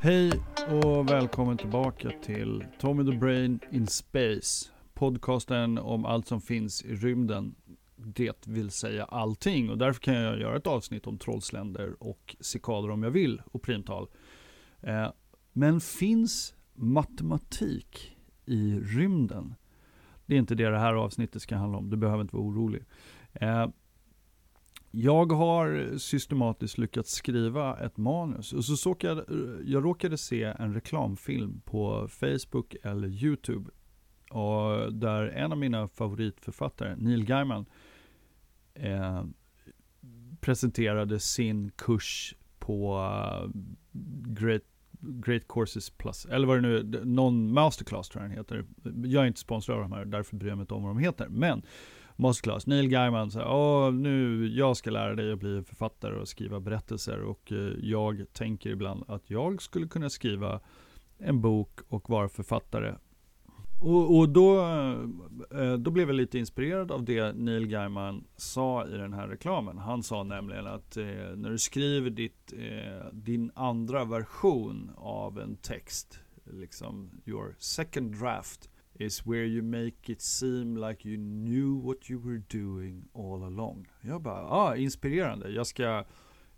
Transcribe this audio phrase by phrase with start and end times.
[0.00, 0.32] Hej
[0.68, 4.70] och välkommen tillbaka till Tommy the Brain in Space.
[4.94, 7.54] Podcasten om allt som finns i rymden.
[7.96, 12.90] Det vill säga allting och därför kan jag göra ett avsnitt om trollsländer och cikader
[12.90, 14.08] om jag vill och primtal.
[14.80, 15.08] Eh,
[15.52, 19.54] men finns matematik i rymden?
[20.26, 22.84] Det är inte det det här avsnittet ska handla om, du behöver inte vara orolig.
[23.32, 23.66] Eh,
[24.90, 29.24] jag har systematiskt lyckats skriva ett manus och så såg jag,
[29.64, 33.70] jag råkade se en reklamfilm på Facebook eller YouTube
[34.30, 37.66] och där en av mina favoritförfattare, Neil Gaiman,
[38.74, 39.24] eh,
[40.40, 43.50] presenterade sin kurs på eh,
[44.26, 44.62] Great,
[45.00, 48.64] Great Courses Plus, eller vad det nu är, någon masterclass tror jag den heter.
[49.08, 50.98] Jag är inte sponsrad av de här, därför bryr jag mig inte om vad de
[50.98, 51.28] heter.
[51.28, 51.62] Men
[52.18, 52.66] masterclass.
[52.66, 57.22] Neil Gaiman sa, Åh, nu, jag ska lära dig att bli författare och skriva berättelser
[57.22, 60.60] och eh, jag tänker ibland att jag skulle kunna skriva
[61.18, 62.94] en bok och vara författare.
[63.80, 68.86] Och, och då, eh, eh, då blev jag lite inspirerad av det Neil Gaiman sa
[68.86, 69.78] i den här reklamen.
[69.78, 71.04] Han sa nämligen att eh,
[71.36, 78.70] när du skriver ditt, eh, din andra version av en text, liksom your second draft,
[78.98, 83.88] is where you make it seem like you knew what you were doing all along.
[84.00, 85.50] Jag bara, ah, inspirerande.
[85.50, 86.04] Jag ska,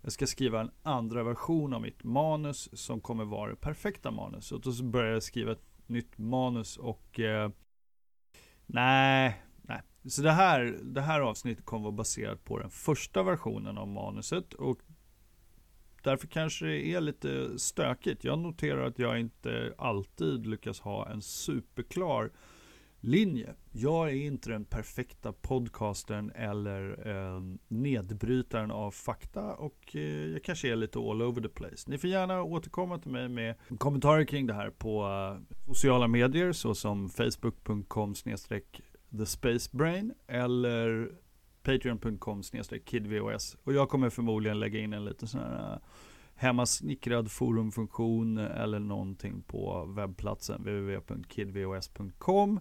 [0.01, 4.51] jag ska skriva en andra version av mitt manus som kommer vara det perfekta manus.
[4.51, 7.49] Och då så började jag skriva ett nytt manus och eh,
[8.65, 9.81] nej, nej.
[10.05, 14.53] Så det här, det här avsnittet kommer vara baserat på den första versionen av manuset
[14.53, 14.79] och
[16.03, 18.23] därför kanske det är lite stökigt.
[18.23, 22.31] Jag noterar att jag inte alltid lyckas ha en superklar
[23.01, 23.53] linje.
[23.71, 30.71] Jag är inte den perfekta podcastern eller eh, nedbrytaren av fakta och eh, jag kanske
[30.71, 31.89] är lite all over the place.
[31.89, 36.51] Ni får gärna återkomma till mig med kommentarer kring det här på eh, sociala medier
[36.51, 38.13] såsom facebook.com
[39.17, 41.11] the spacebrain eller
[41.63, 42.43] patreon.com
[42.85, 43.57] kidvos.
[43.63, 45.79] Och jag kommer förmodligen lägga in en liten sån här eh,
[46.35, 52.59] hemmasnickrad forumfunktion eller någonting på webbplatsen www.kidvos.com.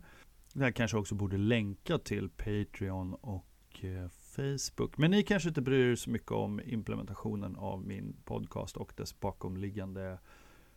[0.55, 4.99] Det kanske också borde länka till Patreon och eh, Facebook.
[4.99, 9.21] Men ni kanske inte bryr er så mycket om implementationen av min podcast och dess
[9.21, 10.19] bakomliggande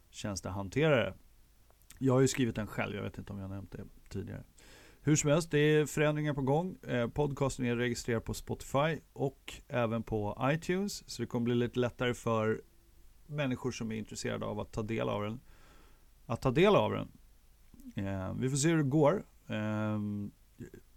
[0.09, 1.13] tjänstehanterare.
[2.00, 4.44] Jag har ju skrivit den själv, jag vet inte om jag nämnt det tidigare.
[5.06, 6.78] Hur som helst, det är förändringar på gång.
[6.88, 11.09] Eh, podcasten är registrerad på Spotify och även på iTunes.
[11.09, 12.62] Så det kommer bli lite lättare för
[13.28, 15.40] människor som är intresserade av att ta del av den.
[16.25, 17.12] Att ta del av den.
[17.96, 19.25] Eh, vi får se hur det går.
[19.47, 20.00] Eh,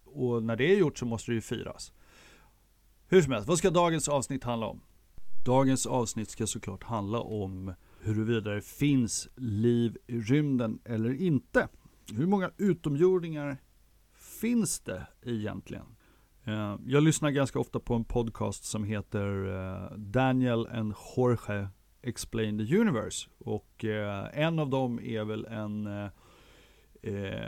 [0.04, 1.92] och när det är gjort så måste det ju firas.
[3.08, 4.80] Hur som helst, vad ska dagens avsnitt handla om?
[5.44, 11.68] Dagens avsnitt ska såklart handla om huruvida det finns liv i rymden eller inte.
[12.12, 13.56] Hur många utomjordingar
[14.40, 15.96] finns det egentligen?
[16.46, 21.68] Eh, jag lyssnar ganska ofta på en podcast som heter eh, Daniel and Jorge
[22.02, 23.28] Explain the Universe.
[23.38, 25.88] Och eh, en av dem är väl en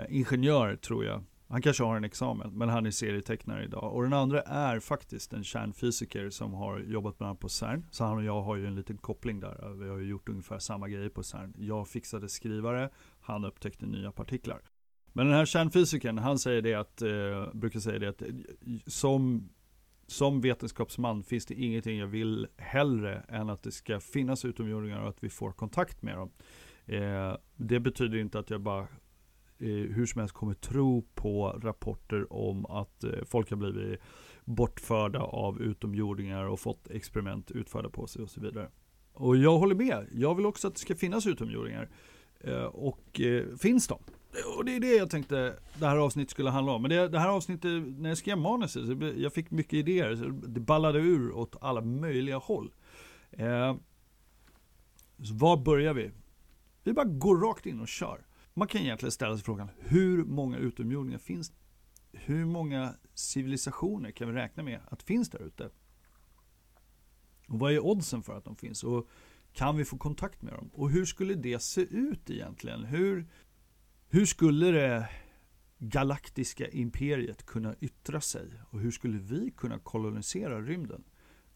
[0.09, 1.25] ingenjör tror jag.
[1.49, 3.95] Han kanske har en examen, men han är serietecknare idag.
[3.95, 7.87] Och den andra är faktiskt en kärnfysiker som har jobbat bland annat på CERN.
[7.91, 9.75] Så han och jag har ju en liten koppling där.
[9.75, 11.55] Vi har ju gjort ungefär samma grejer på CERN.
[11.59, 14.61] Jag fixade skrivare, han upptäckte nya partiklar.
[15.13, 18.29] Men den här kärnfysikern, han säger det att, eh, brukar säga det att eh,
[18.87, 19.49] som,
[20.07, 25.09] som vetenskapsman finns det ingenting jag vill hellre än att det ska finnas utomjordingar och
[25.09, 26.31] att vi får kontakt med dem.
[26.87, 28.81] Eh, det betyder inte att jag bara
[29.59, 34.01] eh, hur som helst kommer tro på rapporter om att eh, folk har blivit
[34.45, 38.71] bortförda av utomjordingar och fått experiment utförda på sig och så vidare.
[39.13, 40.07] Och jag håller med.
[40.13, 41.89] Jag vill också att det ska finnas utomjordingar.
[42.41, 43.99] Eh, och eh, finns de?
[44.57, 46.83] Och det är det jag tänkte det här avsnittet skulle handla om.
[46.83, 50.17] Men det, det här avsnittet, när jag skrev manuset, så jag fick mycket idéer.
[50.17, 52.73] Så det ballade ur åt alla möjliga håll.
[53.31, 53.77] Eh,
[55.23, 56.11] så var börjar vi?
[56.85, 58.27] Vi bara går rakt in och kör.
[58.55, 61.57] Man kan egentligen ställa sig frågan, hur många utomjordingar finns det?
[62.13, 65.71] Hur många civilisationer kan vi räkna med att finns där ute?
[67.49, 68.85] Och vad är oddsen för att de finns?
[68.85, 69.09] Och
[69.53, 70.71] kan vi få kontakt med dem?
[70.73, 72.85] Och hur skulle det se ut egentligen?
[72.85, 73.27] Hur,
[74.11, 75.09] hur skulle det
[75.79, 78.49] galaktiska imperiet kunna yttra sig?
[78.71, 81.05] Och hur skulle vi kunna kolonisera rymden?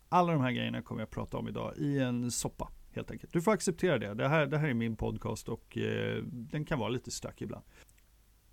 [0.08, 3.32] Alla de här grejerna kommer jag att prata om idag i en soppa helt enkelt.
[3.32, 4.14] Du får acceptera det.
[4.14, 7.64] Det här, det här är min podcast och eh, den kan vara lite stökig ibland.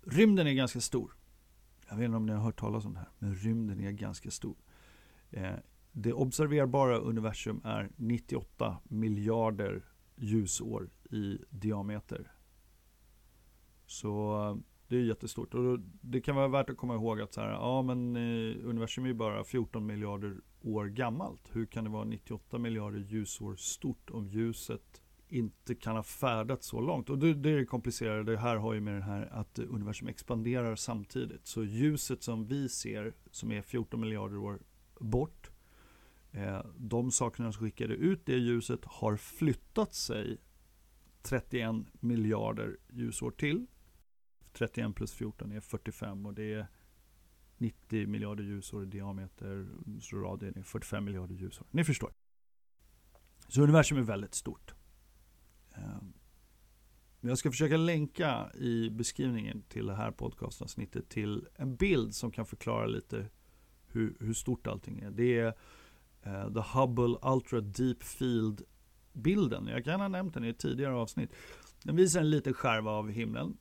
[0.02, 1.16] Rymden är ganska stor.
[1.88, 4.30] Jag vet inte om ni har hört talas om det här, men rymden är ganska
[4.30, 4.56] stor.
[5.30, 5.54] Eh,
[5.92, 9.84] det observerbara universum är 98 miljarder
[10.16, 12.32] ljusår i diameter.
[13.90, 15.54] Så det är jättestort.
[15.54, 19.06] Och det kan vara värt att komma ihåg att så här, ja, men, eh, universum
[19.06, 21.50] är bara 14 miljarder år gammalt.
[21.52, 26.80] Hur kan det vara 98 miljarder ljusår stort om ljuset inte kan ha färdats så
[26.80, 27.10] långt?
[27.10, 28.32] Och det, det är det komplicerade.
[28.32, 31.46] Det här har ju med det här att universum expanderar samtidigt.
[31.46, 34.58] Så ljuset som vi ser, som är 14 miljarder år
[35.00, 35.50] bort,
[36.32, 40.38] eh, de sakerna som skickade ut det ljuset har flyttat sig
[41.22, 43.66] 31 miljarder ljusår till
[44.52, 46.66] 31 plus 14 är 45 och det är
[47.58, 49.68] 90 miljarder ljusår i diameter.
[50.00, 51.66] Så radien är 45 miljarder ljusår.
[51.70, 52.12] Ni förstår.
[53.48, 54.74] Så universum är väldigt stort.
[55.74, 56.12] Ehm,
[57.20, 62.46] jag ska försöka länka i beskrivningen till det här podcastavsnittet till en bild som kan
[62.46, 63.28] förklara lite
[63.86, 65.10] hur, hur stort allting är.
[65.10, 65.46] Det är
[66.26, 68.62] uh, The Hubble Ultra Deep Field
[69.12, 69.66] bilden.
[69.66, 71.32] Jag kan ha nämnt den i ett tidigare avsnitt.
[71.82, 73.58] Den visar en liten skärva av himlen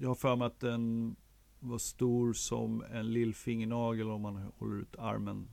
[0.00, 1.16] jag har för mig att den
[1.58, 5.48] var stor som en lillfingernagel om man håller ut armen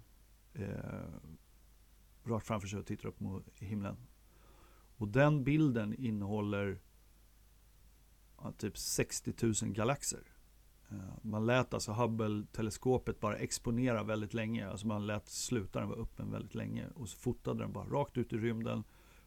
[0.54, 0.66] eh,
[2.24, 3.98] rakt framför sig och tittar upp mot himlen.
[4.98, 6.80] Och den bilden innehåller
[8.38, 10.24] ja, typ 60 000 galaxer.
[10.90, 14.70] Eh, man lät alltså Hubble-teleskopet bara exponera väldigt länge.
[14.70, 16.88] Alltså man lät slutaren vara öppen väldigt länge.
[16.96, 18.84] Och så fotade den bara rakt ut i rymden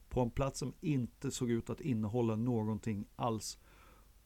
[0.09, 3.59] på en plats som inte såg ut att innehålla någonting alls.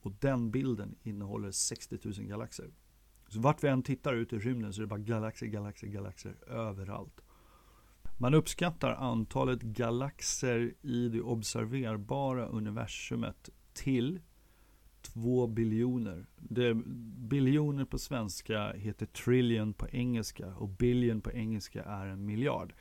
[0.04, 2.70] Och den bilden innehåller 60 000 galaxer.
[3.28, 6.34] Så vart vi än tittar ut i rymden så är det bara galaxer, galaxer, galaxer
[6.46, 7.20] överallt.
[8.18, 14.20] Man uppskattar antalet galaxer i det observerbara universumet till
[15.02, 16.26] 2 biljoner.
[16.36, 16.74] Det,
[17.28, 22.74] biljoner på svenska heter trillion på engelska och billion på engelska är en miljard.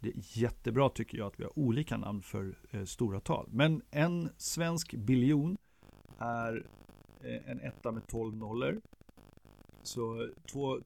[0.00, 3.48] Det är jättebra tycker jag att vi har olika namn för eh, stora tal.
[3.52, 5.58] Men en svensk biljon
[6.18, 6.66] är
[7.20, 8.80] eh, en etta med 12 nollor.
[9.82, 10.28] Så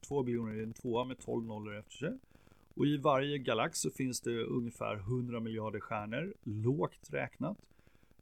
[0.08, 2.18] 2 biljoner är en tvåa med 12 nollor efter sig.
[2.74, 7.56] Och i varje galax så finns det ungefär 100 miljarder stjärnor, lågt räknat.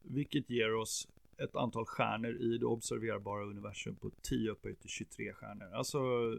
[0.02, 5.32] Vilket ger oss ett antal stjärnor i det observerbara universum på 10 upphöjt till 23
[5.32, 5.74] stjärnor.
[5.74, 5.98] Alltså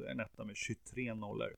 [0.10, 1.56] en etta med 23 nollor.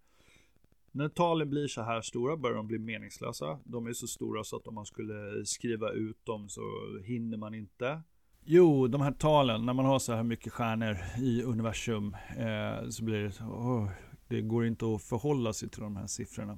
[0.91, 3.59] När talen blir så här stora börjar de bli meningslösa.
[3.63, 6.61] De är så stora så att om man skulle skriva ut dem så
[7.03, 8.01] hinner man inte.
[8.45, 13.03] Jo, de här talen, när man har så här mycket stjärnor i universum eh, så
[13.03, 13.89] blir det, oh,
[14.27, 16.57] det går inte att förhålla sig till de här siffrorna.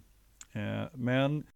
[0.51, 1.47] Eh, men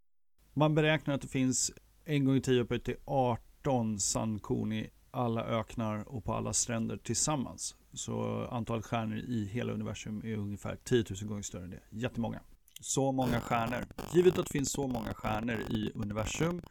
[0.53, 1.71] man beräknar att det finns
[2.05, 6.97] en gång i tio upphöjt till 18 sandkorn i alla öknar och på alla stränder
[6.97, 7.75] tillsammans.
[7.93, 11.81] Så antalet stjärnor i hela universum är ungefär 10 000 gånger större än det.
[11.89, 12.39] Jättemånga.
[12.79, 13.85] Så många stjärnor.
[14.13, 16.61] Givet att det finns så många stjärnor i universum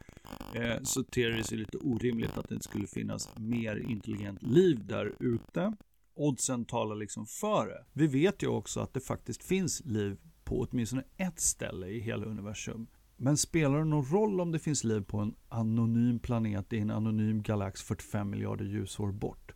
[0.55, 4.85] eh, så ter det sig lite orimligt att det inte skulle finnas mer intelligent liv
[4.85, 5.73] där ute.
[6.15, 7.85] Oddsen talar liksom för det.
[7.93, 12.25] Vi vet ju också att det faktiskt finns liv på åtminstone ett ställe i hela
[12.25, 12.87] universum.
[13.17, 16.91] Men spelar det någon roll om det finns liv på en anonym planet i en
[16.91, 19.51] anonym galax 45 miljarder ljusår bort?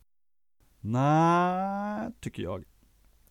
[0.80, 2.64] Nej, tycker jag.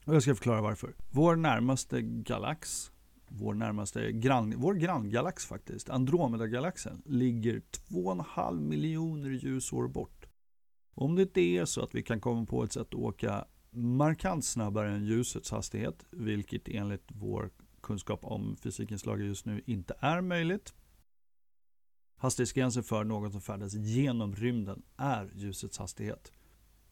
[0.04, 0.94] Och jag ska förklara varför.
[1.10, 2.91] Vår närmaste galax
[3.34, 10.26] vår närmaste grann, vår granngalax faktiskt, Andromedagalaxen ligger 2,5 miljoner ljusår bort.
[10.95, 14.45] Om det inte är så att vi kan komma på ett sätt att åka markant
[14.45, 17.50] snabbare än ljusets hastighet, vilket enligt vår
[17.83, 20.75] kunskap om fysikens lagar just nu inte är möjligt.
[22.16, 26.33] Hastighetsgränsen för något som färdas genom rymden är ljusets hastighet.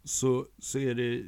[0.05, 1.23] Så, så är det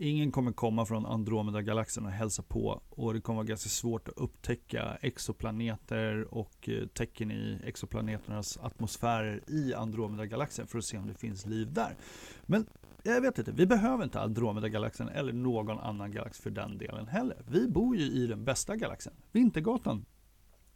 [0.00, 4.18] Ingen kommer komma från Andromeda-galaxen och hälsa på och det kommer vara ganska svårt att
[4.18, 11.14] upptäcka exoplaneter och eh, tecken i exoplaneternas atmosfärer i Andromeda-galaxen för att se om det
[11.14, 11.96] finns liv där.
[12.42, 12.66] Men
[13.02, 17.42] jag vet inte, vi behöver inte Andromeda-galaxen eller någon annan galax för den delen heller.
[17.48, 20.04] Vi bor ju i den bästa galaxen, Vintergatan.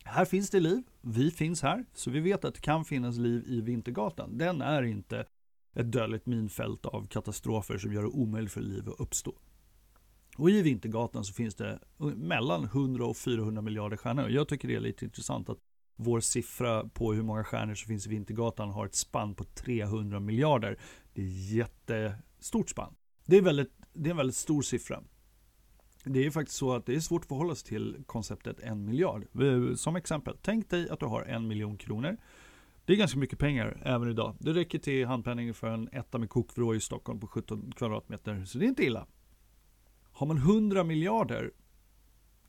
[0.05, 3.45] Här finns det liv, vi finns här, så vi vet att det kan finnas liv
[3.47, 4.39] i Vintergatan.
[4.39, 5.25] Den är inte
[5.75, 9.35] ett dödligt minfält av katastrofer som gör det omöjligt för liv att uppstå.
[10.37, 11.79] Och i Vintergatan så finns det
[12.17, 14.31] mellan 100 och 400 miljarder stjärnor.
[14.31, 15.59] Jag tycker det är lite intressant att
[15.97, 20.21] vår siffra på hur många stjärnor som finns i Vintergatan har ett spann på 300
[20.21, 20.79] miljarder.
[21.15, 22.95] Det är jättestort spann.
[23.27, 25.03] Det är, väldigt, det är en väldigt stor siffra.
[26.05, 29.27] Det är faktiskt så att det är svårt att förhålla sig till konceptet en miljard.
[29.43, 32.17] Eh, som exempel, tänk dig att du har en miljon kronor.
[32.85, 34.37] Det är ganska mycket pengar även idag.
[34.39, 38.45] Det räcker till handpenning för en etta med kokvrå i Stockholm på 17 kvadratmeter.
[38.45, 39.07] Så det är inte illa.
[40.13, 41.51] Har man 100 miljarder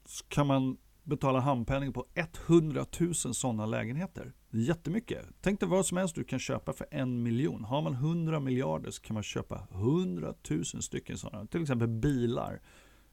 [0.06, 2.06] så kan man betala handpenning på
[2.48, 4.34] 100 000 sådana lägenheter.
[4.50, 5.26] Det är jättemycket.
[5.42, 7.64] Tänk dig vad som helst du kan köpa för en miljon.
[7.64, 11.48] Har man 100 miljarder så kan man köpa 100 000 stycken sådana.
[11.48, 12.62] Till exempel bilar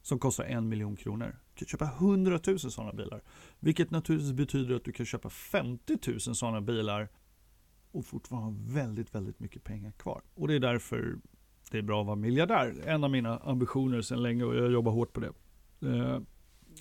[0.03, 1.37] som kostar en miljon kronor.
[1.55, 3.23] Du kan köpa 100 000 sådana bilar.
[3.59, 7.09] Vilket naturligtvis betyder att du kan köpa 50 000 sådana bilar
[7.93, 10.23] och fortfarande ha väldigt, väldigt mycket pengar kvar.
[10.35, 11.19] Och det är därför
[11.71, 12.75] det är bra att vara miljardär.
[12.87, 15.33] En av mina ambitioner sedan länge och jag jobbar hårt på det.
[15.89, 16.21] Eh,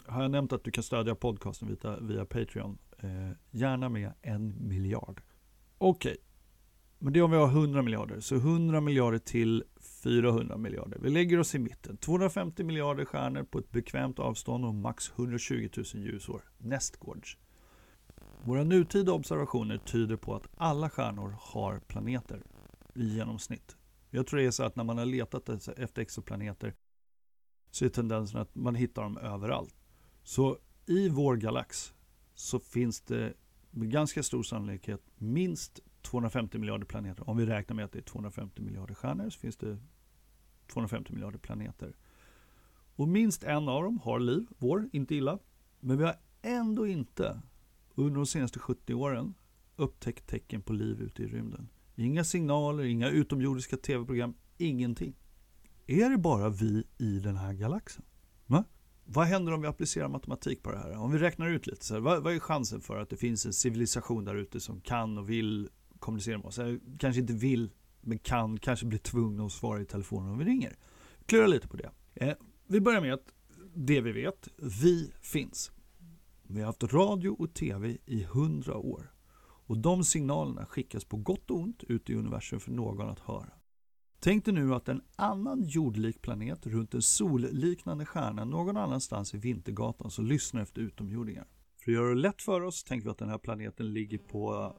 [0.05, 2.77] har jag nämnt att du kan stödja podcasten via, via Patreon?
[2.97, 5.21] Eh, gärna med en miljard.
[5.77, 6.23] Okej, okay
[6.99, 8.19] men det är om vi har 100 miljarder.
[8.19, 9.63] Så 100 miljarder till
[10.03, 10.99] 400 miljarder.
[10.99, 11.97] Vi lägger oss i mitten.
[11.97, 16.41] 250 miljarder stjärnor på ett bekvämt avstånd och max 120 000 ljusår.
[16.57, 17.37] Nästgårds.
[18.43, 22.43] Våra nutida observationer tyder på att alla stjärnor har planeter
[22.95, 23.77] i genomsnitt.
[24.09, 26.73] Jag tror det är så att när man har letat efter exoplaneter
[27.71, 29.75] så är tendensen att man hittar dem överallt.
[30.23, 31.93] Så i vår galax
[32.35, 33.33] så finns det
[33.71, 37.29] med ganska stor sannolikhet minst 250 miljarder planeter.
[37.29, 39.77] Om vi räknar med att det är 250 miljarder stjärnor så finns det
[40.67, 41.95] 250 miljarder planeter.
[42.95, 45.39] Och minst en av dem har liv, vår, inte illa.
[45.79, 47.41] Men vi har ändå inte
[47.95, 49.33] under de senaste 70 åren
[49.75, 51.69] upptäckt tecken på liv ute i rymden.
[51.95, 55.15] Inga signaler, inga utomjordiska tv-program, ingenting.
[55.87, 58.05] Är det bara vi i den här galaxen?
[58.45, 58.63] Va?
[59.05, 60.97] Vad händer om vi applicerar matematik på det här?
[60.97, 63.45] Om vi räknar ut lite, så här, vad, vad, är chansen för att det finns
[63.45, 66.57] en civilisation där ute som kan och vill kommunicera med oss?
[66.57, 70.45] Jag kanske inte vill, men kan, kanske blir tvungna att svara i telefonen om vi
[70.45, 70.75] ringer.
[71.25, 71.91] Klura lite på det.
[72.13, 72.35] Eh,
[72.67, 73.33] vi börjar med att
[73.73, 75.71] det vi vet, vi finns.
[76.43, 79.13] Vi har haft radio och tv i hundra år.
[79.41, 83.51] Och de signalerna skickas på gott och ont ut i universum för någon att höra.
[84.19, 89.37] Tänk dig nu att en annan jordlik planet runt en solliknande stjärna någon annanstans i
[89.37, 91.47] Vintergatan som lyssnar efter utomjordingar.
[91.89, 94.73] För att göra det lätt för oss tänker vi att den här planeten ligger på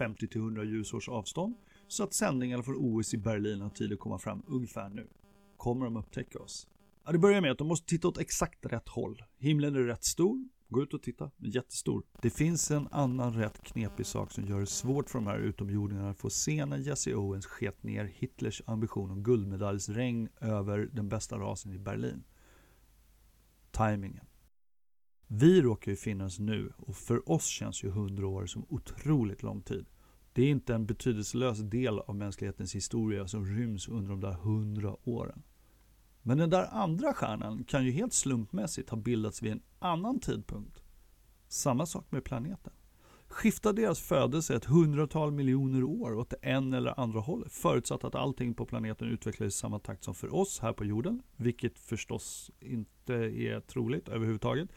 [0.00, 1.54] eh, 50-100 ljusårs avstånd
[1.88, 5.08] så att sändningarna från OS i Berlin har tid att komma fram ungefär nu.
[5.56, 6.66] Kommer de upptäcka oss?
[7.04, 9.22] Ja, det börjar med att de måste titta åt exakt rätt håll.
[9.38, 12.02] Himlen är rätt stor, Gå ut och titta, Den är jättestor.
[12.22, 16.10] Det finns en annan rätt knepig sak som gör det svårt för de här utomjordingarna
[16.10, 21.38] att få se när Jesse Owens sket ner Hitlers ambition om guldmedaljsregn över den bästa
[21.38, 22.24] rasen i Berlin.
[23.70, 24.27] Timingen.
[25.30, 29.62] Vi råkar ju finnas nu och för oss känns ju hundra år som otroligt lång
[29.62, 29.86] tid.
[30.32, 34.96] Det är inte en betydelselös del av mänsklighetens historia som ryms under de där hundra
[35.04, 35.42] åren.
[36.22, 40.82] Men den där andra stjärnan kan ju helt slumpmässigt ha bildats vid en annan tidpunkt.
[41.48, 42.72] Samma sak med planeten.
[43.28, 48.14] Skiftar deras födelse ett hundratal miljoner år åt det en eller andra hållet förutsatt att
[48.14, 52.50] allting på planeten utvecklas i samma takt som för oss här på jorden, vilket förstås
[52.60, 54.68] inte är troligt överhuvudtaget.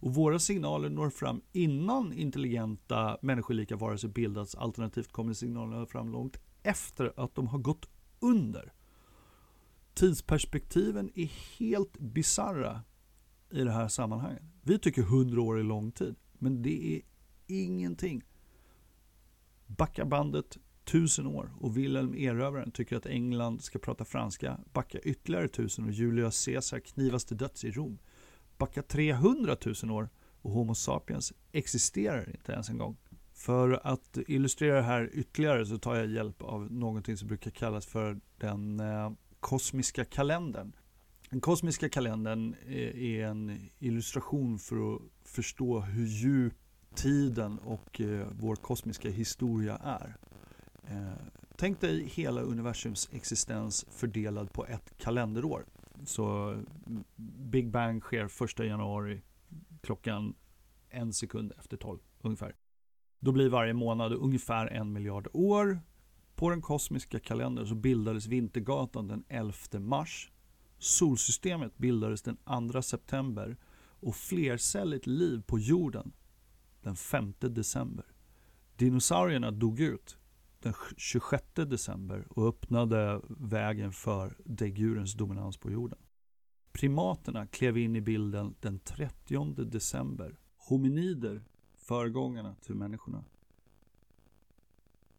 [0.00, 6.36] Och våra signaler når fram innan intelligenta människolika varelser bildats, alternativt kommer signalerna fram långt
[6.62, 7.88] efter att de har gått
[8.20, 8.72] under.
[9.94, 12.82] Tidsperspektiven är helt bizarra
[13.50, 14.42] i det här sammanhanget.
[14.62, 17.02] Vi tycker 100 år är lång tid, men det är
[17.46, 18.22] ingenting.
[19.66, 24.60] Backa bandet tusen år och Wilhelm Erövraren tycker att England ska prata franska.
[24.72, 27.98] Backa ytterligare tusen och Julius Caesar knivas till döds i Rom.
[28.60, 30.08] Backa 300 000 år
[30.42, 32.96] och Homo sapiens existerar inte ens en gång.
[33.32, 37.86] För att illustrera det här ytterligare så tar jag hjälp av någonting som brukar kallas
[37.86, 40.72] för den eh, kosmiska kalendern.
[41.30, 46.54] Den kosmiska kalendern eh, är en illustration för att förstå hur djup
[46.94, 50.16] tiden och eh, vår kosmiska historia är.
[50.88, 51.12] Eh,
[51.56, 55.64] tänk dig hela universums existens fördelad på ett kalenderår.
[56.04, 56.56] Så
[57.50, 59.22] Big Bang sker 1 januari
[59.80, 60.34] klockan
[60.88, 62.56] en sekund efter 12 ungefär.
[63.20, 65.80] Då blir varje månad ungefär en miljard år.
[66.34, 70.30] På den kosmiska kalendern så bildades Vintergatan den 11 mars.
[70.78, 72.36] Solsystemet bildades den
[72.72, 73.56] 2 september
[74.00, 76.12] och flercelligt liv på jorden
[76.82, 78.06] den 5 december.
[78.76, 80.18] Dinosaurierna dog ut
[80.62, 85.98] den 26 december och öppnade vägen för däggdjurens dominans på jorden.
[86.72, 90.38] Primaterna klev in i bilden den 30 december.
[90.56, 91.42] Hominider,
[91.76, 93.24] föregångarna till människorna,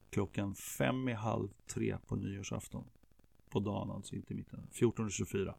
[0.10, 2.84] klockan fem i halv tre på nyårsafton.
[3.50, 4.68] På dagen alltså, inte mitten.
[4.72, 5.54] 14.24.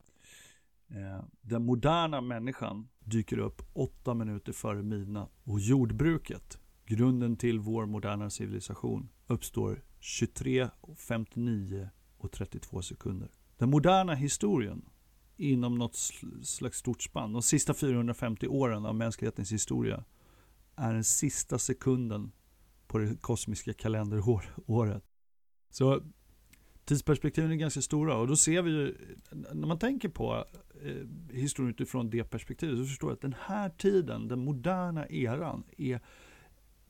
[0.88, 7.86] Eh, den moderna människan dyker upp åtta minuter före midnatt och jordbruket, grunden till vår
[7.86, 13.30] moderna civilisation, uppstår 23, 59 och 32 sekunder.
[13.56, 14.84] Den moderna historien
[15.36, 15.96] inom något
[16.42, 17.32] slags stort spann.
[17.32, 20.04] De sista 450 åren av mänsklighetens historia
[20.76, 22.32] är den sista sekunden
[22.86, 25.04] på det kosmiska kalenderåret.
[25.70, 26.02] Så
[26.84, 28.96] tidsperspektiven är ganska stora och då ser vi ju,
[29.30, 30.44] när man tänker på
[30.82, 35.64] eh, historien utifrån det perspektivet så förstår jag att den här tiden, den moderna eran,
[35.78, 36.00] är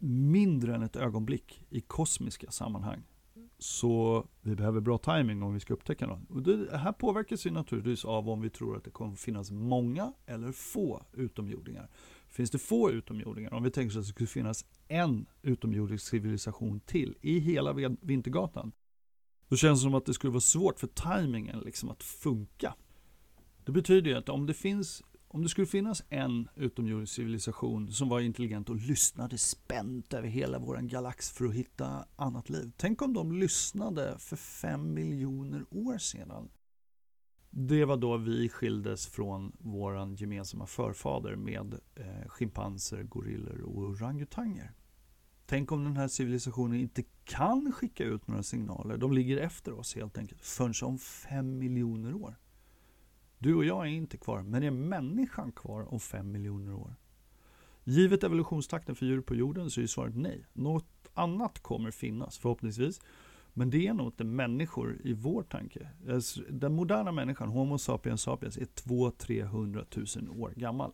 [0.02, 3.02] mindre än ett ögonblick i kosmiska sammanhang.
[3.58, 6.30] Så vi behöver bra timing om vi ska upptäcka något.
[6.30, 10.12] Och det här påverkas ju naturligtvis av om vi tror att det kommer finnas många
[10.26, 11.90] eller få utomjordingar.
[12.28, 16.80] Finns det få utomjordingar, om vi tänker oss att det skulle finnas en utomjordisk civilisation
[16.80, 18.72] till i hela Vintergatan,
[19.48, 22.74] då känns det som att det skulle vara svårt för tajmingen liksom att funka.
[23.64, 28.08] Det betyder ju att om det, finns, om det skulle finnas en utomjordisk civilisation som
[28.08, 32.72] var intelligent och lyssnade spänt över hela vår galax för att hitta annat liv.
[32.76, 36.50] Tänk om de lyssnade för fem miljoner år sedan.
[37.50, 44.72] Det var då vi skildes från vår gemensamma förfader med eh, schimpanser, gorillor och orangutanger.
[45.46, 48.96] Tänk om den här civilisationen inte kan skicka ut några signaler.
[48.96, 50.42] De ligger efter oss helt enkelt.
[50.42, 52.36] Förrän om fem miljoner år.
[53.42, 56.94] Du och jag är inte kvar, men är människan kvar om fem miljoner år?
[57.84, 60.46] Givet evolutionstakten för djur på jorden så är svaret nej.
[60.52, 63.00] Något annat kommer finnas, förhoppningsvis.
[63.52, 65.88] Men det är nog inte människor i vår tanke.
[66.10, 70.92] Alltså, den moderna människan, Homo sapiens sapiens, är 200-300 000 år gammal.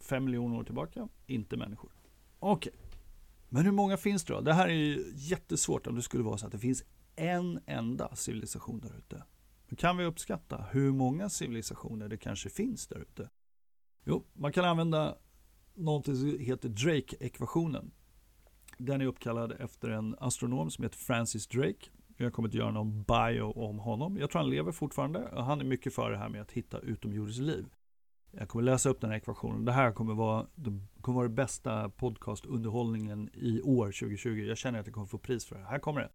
[0.00, 1.90] Fem miljoner år tillbaka, inte människor.
[2.38, 2.72] Okej.
[2.72, 2.98] Okay.
[3.48, 4.40] Men hur många finns det då?
[4.40, 6.84] Det här är ju jättesvårt om det skulle vara så att det finns
[7.16, 9.22] en enda civilisation där ute.
[9.76, 13.30] Kan vi uppskatta hur många civilisationer det kanske finns där ute?
[14.04, 15.18] Jo, man kan använda
[15.74, 17.90] någonting som heter Drake-ekvationen.
[18.78, 21.90] Den är uppkallad efter en astronom som heter Francis Drake.
[22.16, 24.16] Jag kommer inte göra någon bio om honom.
[24.16, 26.78] Jag tror han lever fortfarande och han är mycket för det här med att hitta
[26.78, 27.66] utomjordiskt liv.
[28.30, 29.64] Jag kommer läsa upp den här ekvationen.
[29.64, 34.28] Det här kommer vara, det kommer vara det bästa podcastunderhållningen i år 2020.
[34.28, 35.64] Jag känner att jag kommer få pris för det.
[35.64, 36.10] Här kommer det.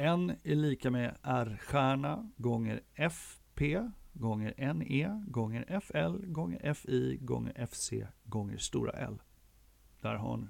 [0.00, 7.92] N är lika med R-stjärna gånger FP gånger NE gånger FL gånger FI gånger FC
[8.24, 9.18] gånger stora L.
[10.00, 10.46] Där har ni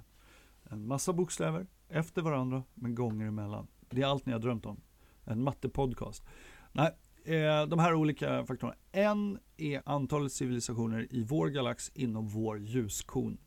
[0.71, 3.67] en massa bokstäver efter varandra men gånger emellan.
[3.91, 4.81] Det är allt ni har drömt om.
[5.25, 6.25] En mattepodcast.
[6.73, 8.77] Nej, eh, de här olika faktorerna.
[8.93, 13.39] N är antalet civilisationer i vår galax inom vår ljuskon.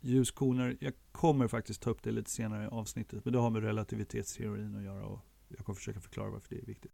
[0.00, 3.62] Ljuskoner, jag kommer faktiskt ta upp det lite senare i avsnittet, men det har med
[3.62, 5.20] relativitetsteorin att göra och
[5.56, 6.92] jag kommer försöka förklara varför det är viktigt.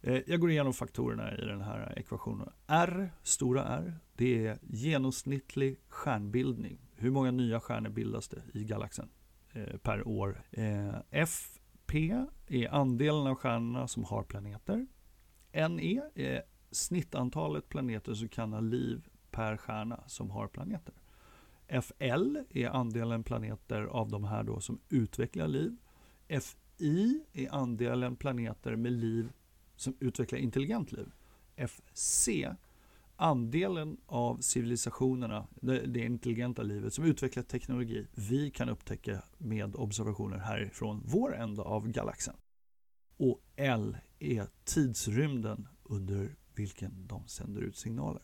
[0.00, 2.48] Eh, jag går igenom faktorerna i den här ekvationen.
[2.66, 6.78] R, stora R, det är genomsnittlig stjärnbildning.
[6.96, 9.10] Hur många nya stjärnor bildas det i galaxen
[9.52, 10.42] eh, per år?
[10.50, 14.86] Eh, FP är andelen av stjärnorna som har planeter.
[15.52, 20.94] NE är snittantalet planeter som kan ha liv per stjärna som har planeter.
[21.82, 25.76] FL är andelen planeter av de här då som utvecklar liv.
[26.78, 29.32] I är andelen planeter med liv
[29.76, 31.10] som utvecklar intelligent liv.
[31.68, 32.28] FC,
[33.16, 40.38] andelen av civilisationerna, det, det intelligenta livet som utvecklar teknologi vi kan upptäcka med observationer
[40.38, 42.34] härifrån vår ända av galaxen.
[43.16, 48.22] Och L är tidsrymden under vilken de sänder ut signaler.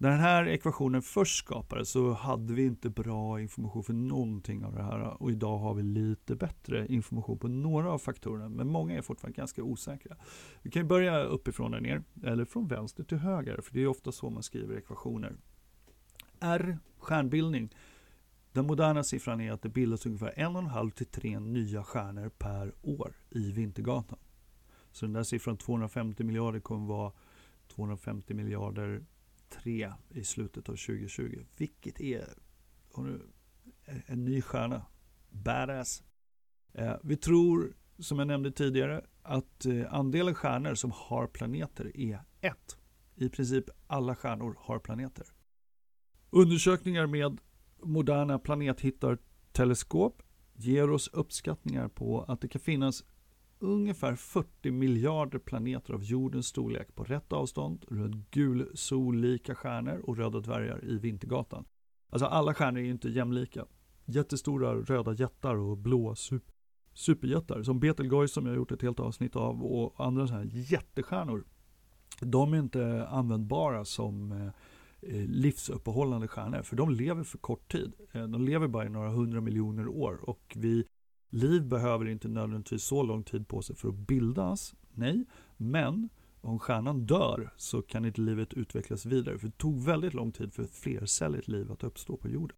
[0.00, 4.74] När den här ekvationen först skapades så hade vi inte bra information för någonting av
[4.74, 8.98] det här och idag har vi lite bättre information på några av faktorerna men många
[8.98, 10.16] är fortfarande ganska osäkra.
[10.62, 14.12] Vi kan börja uppifrån och ner eller från vänster till höger för det är ofta
[14.12, 15.36] så man skriver ekvationer.
[16.40, 17.74] R, stjärnbildning.
[18.52, 23.12] Den moderna siffran är att det bildas ungefär 1,5 till 3 nya stjärnor per år
[23.30, 24.18] i Vintergatan.
[24.92, 27.12] Så den där siffran 250 miljarder kommer vara
[27.68, 29.02] 250 miljarder
[29.48, 31.44] 3 i slutet av 2020.
[31.56, 32.28] Vilket är
[34.06, 34.86] en ny stjärna.
[35.30, 36.02] Badass.
[36.72, 42.20] Eh, vi tror, som jag nämnde tidigare, att eh, andelen stjärnor som har planeter är
[42.40, 42.78] 1.
[43.14, 45.26] I princip alla stjärnor har planeter.
[46.30, 47.40] Undersökningar med
[47.82, 50.22] moderna planethittarteleskop
[50.54, 53.04] ger oss uppskattningar på att det kan finnas
[53.58, 60.40] ungefär 40 miljarder planeter av jordens storlek på rätt avstånd runt gul-sollika stjärnor och röda
[60.40, 61.64] dvärgar i Vintergatan.
[62.10, 63.66] Alltså alla stjärnor är ju inte jämlika.
[64.04, 66.54] Jättestora röda jättar och blåa super
[66.98, 71.44] superjättar som Betelgeuse som jag gjort ett helt avsnitt av och andra sådana här jättestjärnor.
[72.20, 74.46] De är inte användbara som eh,
[75.10, 77.92] eh, livsuppehållande stjärnor för de lever för kort tid.
[78.12, 80.86] Eh, de lever bara i några hundra miljoner år och vi
[81.30, 85.24] Liv behöver inte nödvändigtvis så lång tid på sig för att bildas, nej,
[85.56, 86.08] men
[86.40, 89.38] om stjärnan dör så kan inte livet utvecklas vidare.
[89.38, 92.56] För det tog väldigt lång tid för ett flercelligt liv att uppstå på jorden.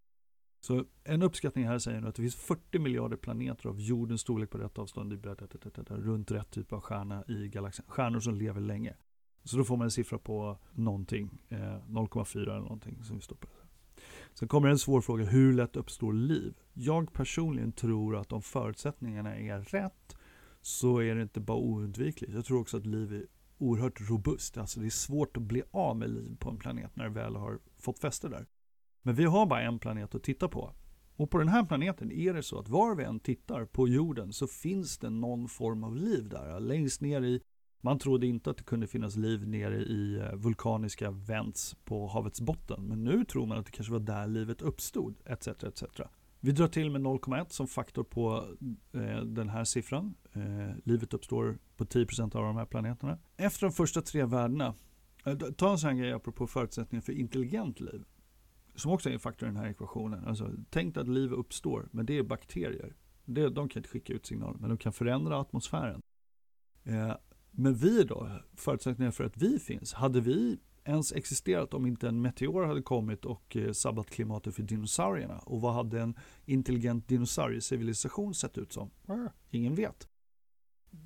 [0.60, 4.50] Så en uppskattning här säger nu att det finns 40 miljarder planeter av jordens storlek
[4.50, 5.24] på rätt avstånd
[5.88, 7.84] runt rätt typ av stjärna i galaxen.
[7.88, 8.96] Stjärnor som lever länge.
[9.44, 13.50] Så då får man en siffra på någonting, eh, 0,4 eller någonting som vi stoppar.
[14.40, 16.54] Sen kommer en svår fråga, hur lätt uppstår liv?
[16.72, 20.16] Jag personligen tror att om förutsättningarna är rätt
[20.62, 22.34] så är det inte bara oundvikligt.
[22.34, 23.26] Jag tror också att liv är
[23.58, 24.58] oerhört robust.
[24.58, 27.36] Alltså det är svårt att bli av med liv på en planet när det väl
[27.36, 28.46] har fått fäste där.
[29.02, 30.72] Men vi har bara en planet att titta på.
[31.16, 34.32] Och på den här planeten är det så att var vi än tittar på jorden
[34.32, 36.60] så finns det någon form av liv där.
[36.60, 37.42] Längst ner i,
[37.80, 42.40] man trodde inte att det kunde finnas liv nere i eh, vulkaniska vents på havets
[42.40, 42.88] botten.
[42.88, 45.48] Men nu tror man att det kanske var där livet uppstod, etc.
[45.48, 45.82] etc.
[46.40, 48.44] Vi drar till med 0,1 som faktor på
[48.92, 50.14] eh, den här siffran.
[50.32, 53.18] Eh, livet uppstår på 10% av de här planeterna.
[53.36, 54.74] Efter de första tre värdena,
[55.24, 58.04] eh, ta en sån här grej apropå förutsättningar för intelligent liv.
[58.74, 60.24] Som också är en faktor i den här ekvationen.
[60.24, 62.96] Alltså, tänk att liv uppstår, men det är bakterier.
[63.24, 66.02] Det, de kan inte skicka ut signaler, men de kan förändra atmosfären.
[66.84, 67.14] Eh,
[67.50, 72.22] men vi då, förutsättningar för att vi finns, hade vi ens existerat om inte en
[72.22, 75.38] meteor hade kommit och eh, sabbat klimatet för dinosaurierna?
[75.38, 78.90] Och vad hade en intelligent dinosauriecivilisation sett ut som?
[79.50, 80.08] Ingen vet.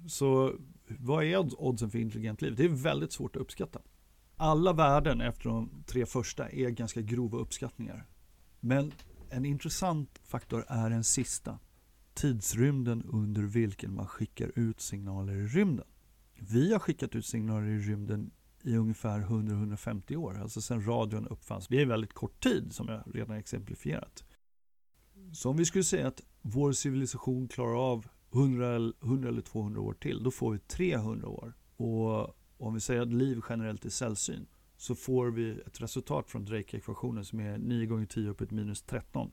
[0.08, 0.52] Så
[0.86, 2.54] vad är oddsen för intelligent liv?
[2.56, 3.80] Det är väldigt svårt att uppskatta.
[4.36, 8.06] Alla värden efter de tre första är ganska grova uppskattningar.
[8.60, 8.92] Men
[9.30, 11.58] en intressant faktor är den sista.
[12.14, 15.86] Tidsrymden under vilken man skickar ut signaler i rymden.
[16.38, 18.30] Vi har skickat ut signaler i rymden
[18.62, 21.68] i ungefär 100-150 år, alltså sedan radion uppfanns.
[21.68, 24.24] Det är väldigt kort tid som jag redan exemplifierat.
[25.32, 29.92] Så om vi skulle säga att vår civilisation klarar av 100, 100 eller 200 år
[29.92, 31.54] till, då får vi 300 år.
[31.76, 36.44] Och om vi säger att liv generellt är sällsynt, så får vi ett resultat från
[36.44, 39.30] Drake-ekvationen som är 9 gånger 10 upp minus 13.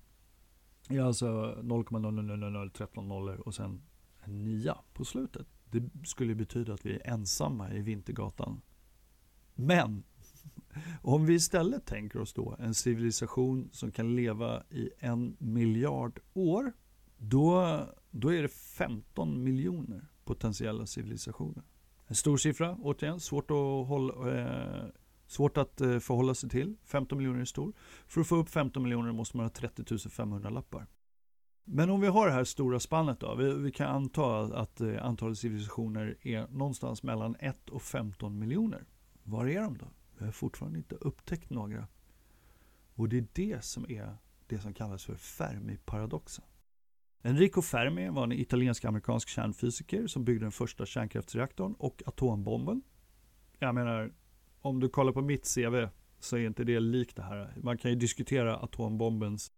[0.87, 3.81] Det är alltså 0,00013 nollor och sen
[4.23, 5.47] en nia på slutet.
[5.71, 8.61] Det skulle betyda att vi är ensamma i Vintergatan
[9.55, 10.03] men
[11.01, 16.73] om vi istället tänker oss då en civilisation som kan leva i en miljard år,
[17.17, 17.79] då,
[18.11, 21.63] då är det 15 miljoner potentiella civilisationer.
[22.07, 24.85] En stor siffra, återigen, svårt att, hålla, eh,
[25.27, 26.75] svårt att eh, förhålla sig till.
[26.83, 27.73] 15 miljoner är stor.
[28.07, 30.87] För att få upp 15 miljoner måste man ha 30 500 lappar.
[31.65, 33.35] Men om vi har det här stora spannet då.
[33.35, 38.85] Vi, vi kan anta att eh, antalet civilisationer är någonstans mellan 1 och 15 miljoner.
[39.23, 39.87] Var är de då?
[40.17, 41.87] Vi har fortfarande inte upptäckt några.
[42.95, 46.45] Och det är det som är det som kallas för Fermi-paradoxen.
[47.23, 52.81] Enrico Fermi var en italiensk-amerikansk kärnfysiker som byggde den första kärnkraftsreaktorn och atombomben.
[53.59, 54.13] Jag menar,
[54.61, 55.87] om du kollar på mitt CV
[56.19, 57.53] så är inte det likt det här.
[57.63, 59.51] Man kan ju diskutera atombombens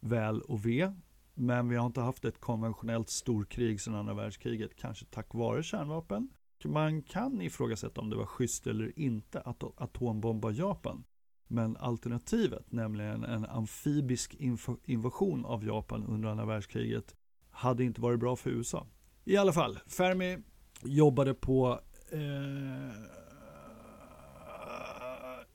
[0.00, 0.92] väl och ve,
[1.40, 6.28] men vi har inte haft ett konventionellt storkrig sedan andra världskriget, kanske tack vare kärnvapen
[6.68, 11.04] man kan ifrågasätta om det var schysst eller inte att atombomba Japan.
[11.46, 14.36] Men alternativet, nämligen en amfibisk
[14.84, 17.14] invasion av Japan under andra världskriget,
[17.50, 18.86] hade inte varit bra för USA.
[19.24, 20.38] I alla fall, Fermi
[20.82, 21.80] jobbade på...
[22.12, 22.20] Eh,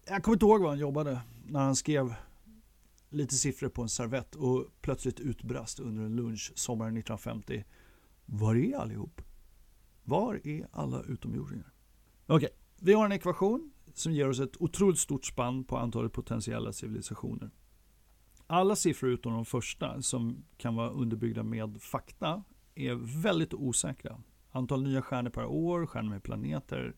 [0.08, 2.15] jag kommer inte ihåg vad han jobbade när han skrev
[3.15, 7.63] lite siffror på en servett och plötsligt utbrast under en lunch sommaren 1950.
[8.25, 9.21] Var är allihop?
[10.04, 11.73] Var är alla utomjordingar?
[12.25, 12.49] Okej, okay.
[12.80, 17.51] vi har en ekvation som ger oss ett otroligt stort spann på antalet potentiella civilisationer.
[18.47, 22.43] Alla siffror utom de första, som kan vara underbyggda med fakta,
[22.75, 24.21] är väldigt osäkra.
[24.51, 26.95] Antal nya stjärnor per år, stjärnor med planeter,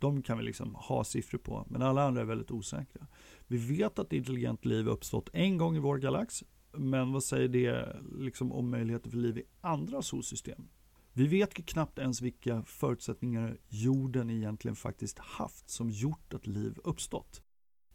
[0.00, 3.06] de kan vi liksom ha siffror på, men alla andra är väldigt osäkra.
[3.46, 7.96] Vi vet att intelligent liv uppstått en gång i vår galax, men vad säger det
[8.18, 10.68] liksom om möjligheter för liv i andra solsystem?
[11.12, 17.42] Vi vet knappt ens vilka förutsättningar jorden egentligen faktiskt haft som gjort att liv uppstått.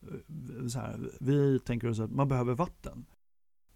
[0.01, 3.05] Eh, så här, vi tänker oss att man behöver vatten.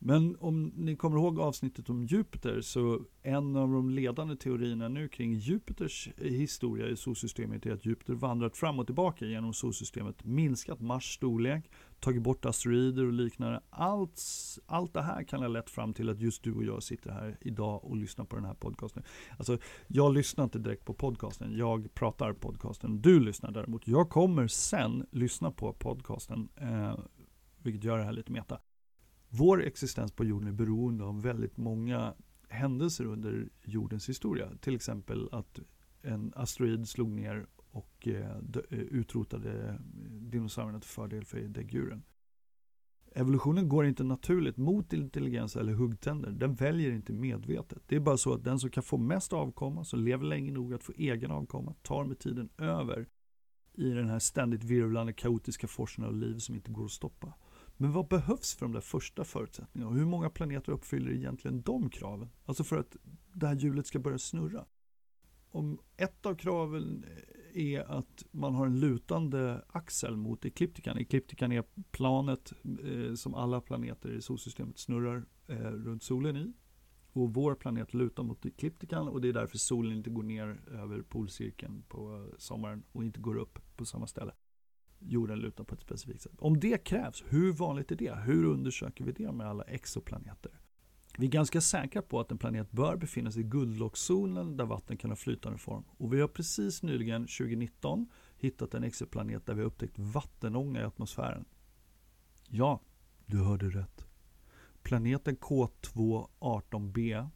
[0.01, 5.07] Men om ni kommer ihåg avsnittet om Jupiter så en av de ledande teorierna nu
[5.07, 10.79] kring Jupiters historia i solsystemet är att Jupiter vandrat fram och tillbaka genom solsystemet, minskat
[10.79, 13.61] Mars storlek, tagit bort asteroider och liknande.
[13.69, 14.21] Allt,
[14.65, 17.37] allt det här kan ha lett fram till att just du och jag sitter här
[17.41, 19.03] idag och lyssnar på den här podcasten.
[19.37, 19.57] Alltså,
[19.87, 23.01] jag lyssnar inte direkt på podcasten, jag pratar podcasten.
[23.01, 23.87] Du lyssnar däremot.
[23.87, 26.99] Jag kommer sen lyssna på podcasten, eh,
[27.63, 28.59] vilket gör det här lite meta.
[29.29, 32.13] Vår existens på jorden är beroende av väldigt många
[32.49, 34.51] händelser under jordens historia.
[34.61, 35.59] Till exempel att
[36.01, 38.37] en asteroid slog ner och eh,
[38.69, 42.03] eh, utrotade dinosaurierna till fördel för däggdjuren.
[43.15, 46.31] Evolutionen går inte naturligt mot intelligens eller huggtänder.
[46.31, 47.83] Den väljer inte medvetet.
[47.87, 50.73] Det är bara så att den som kan få mest avkomma, som lever länge nog
[50.73, 53.07] att få egen avkomma, tar med tiden över
[53.73, 57.33] i den här ständigt virvlande kaotiska forsen av liv som inte går att stoppa.
[57.81, 59.91] Men vad behövs för de där första förutsättningarna?
[59.91, 62.29] Och hur många planeter uppfyller egentligen de kraven?
[62.45, 62.95] Alltså för att
[63.33, 64.65] det här hjulet ska börja snurra.
[65.51, 67.05] Om ett av kraven
[67.53, 70.97] är att man har en lutande axel mot ekliptikan.
[70.97, 76.53] Ekliptikan är planet eh, som alla planeter i solsystemet snurrar eh, runt solen i.
[77.13, 81.01] Och vår planet lutar mot ekliptikan och det är därför solen inte går ner över
[81.01, 84.31] polcirkeln på eh, sommaren och inte går upp på samma ställe.
[84.99, 86.39] Jorden lutar på ett specifikt sätt.
[86.39, 88.15] Om det krävs, hur vanligt är det?
[88.15, 90.51] Hur undersöker vi det med alla exoplaneter?
[91.17, 94.97] Vi är ganska säkra på att en planet bör befinna sig i guldlockszonen där vatten
[94.97, 95.83] kan ha flytande form.
[95.97, 98.07] Och vi har precis nyligen, 2019,
[98.37, 101.45] hittat en exoplanet där vi har upptäckt vattenånga i atmosfären.
[102.47, 102.81] Ja,
[103.25, 104.05] du hörde rätt.
[104.83, 107.29] Planeten K2-18b,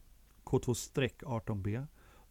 [0.44, 1.86] K2-18b,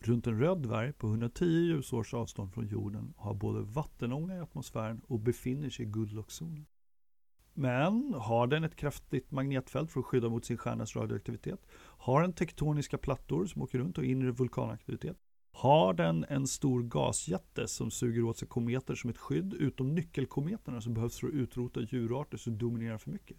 [0.07, 5.01] runt en röd dvärg på 110 ljusårs avstånd från jorden har både vattenånga i atmosfären
[5.07, 6.65] och befinner sig i guldlockszonen.
[7.53, 11.59] Men har den ett kraftigt magnetfält för att skydda mot sin stjärnas radioaktivitet?
[11.75, 15.17] Har den tektoniska plattor som åker runt och inre vulkanaktivitet?
[15.51, 20.81] Har den en stor gasjätte som suger åt sig kometer som ett skydd, utom nyckelkometerna
[20.81, 23.37] som behövs för att utrota djurarter som dominerar för mycket?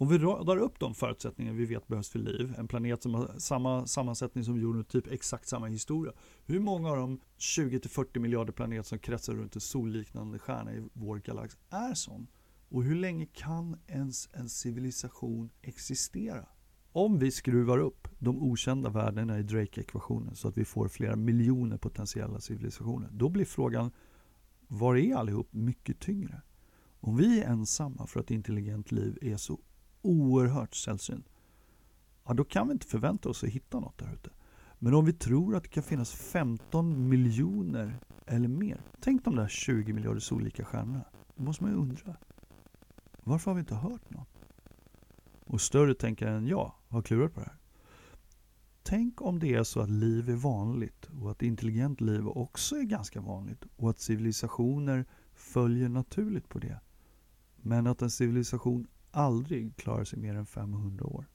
[0.00, 3.38] Om vi radar upp de förutsättningar vi vet behövs för liv, en planet som har
[3.38, 6.12] samma sammansättning som jorden och typ exakt samma historia.
[6.46, 11.16] Hur många av de 20-40 miljarder planeter som kretsar runt en solliknande stjärna i vår
[11.16, 12.26] galax är sån?
[12.68, 16.46] Och hur länge kan ens en civilisation existera?
[16.92, 21.76] Om vi skruvar upp de okända värdena i Drake-ekvationen så att vi får flera miljoner
[21.76, 23.90] potentiella civilisationer, då blir frågan
[24.68, 26.42] var är allihop mycket tyngre?
[27.00, 29.60] Om vi är ensamma för att intelligent liv är så
[30.02, 31.26] oerhört sällsynt,
[32.24, 34.30] ja då kan vi inte förvänta oss att hitta något där ute.
[34.78, 39.48] Men om vi tror att det kan finnas 15 miljoner eller mer, tänk de där
[39.48, 41.04] 20 miljarder solika stjärnorna.
[41.36, 42.16] Då måste man ju undra,
[43.24, 44.28] varför har vi inte hört något?
[45.44, 47.56] Och större tänkare än jag har klurat på det här.
[48.82, 52.82] Tänk om det är så att liv är vanligt och att intelligent liv också är
[52.82, 56.80] ganska vanligt och att civilisationer följer naturligt på det.
[57.56, 61.26] Men att en civilisation aldrig klarar sig mer än 500 år.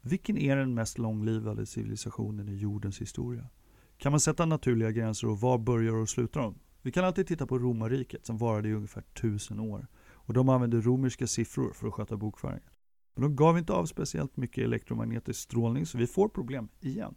[0.00, 3.48] Vilken är den mest långlivade civilisationen i jordens historia?
[3.96, 6.58] Kan man sätta naturliga gränser och var börjar och slutar de?
[6.82, 9.86] Vi kan alltid titta på romarriket som varade i ungefär 1000 år.
[10.10, 12.70] Och de använde romerska siffror för att sköta bokföringen.
[13.14, 17.14] Men de gav inte av speciellt mycket elektromagnetisk strålning så vi får problem igen.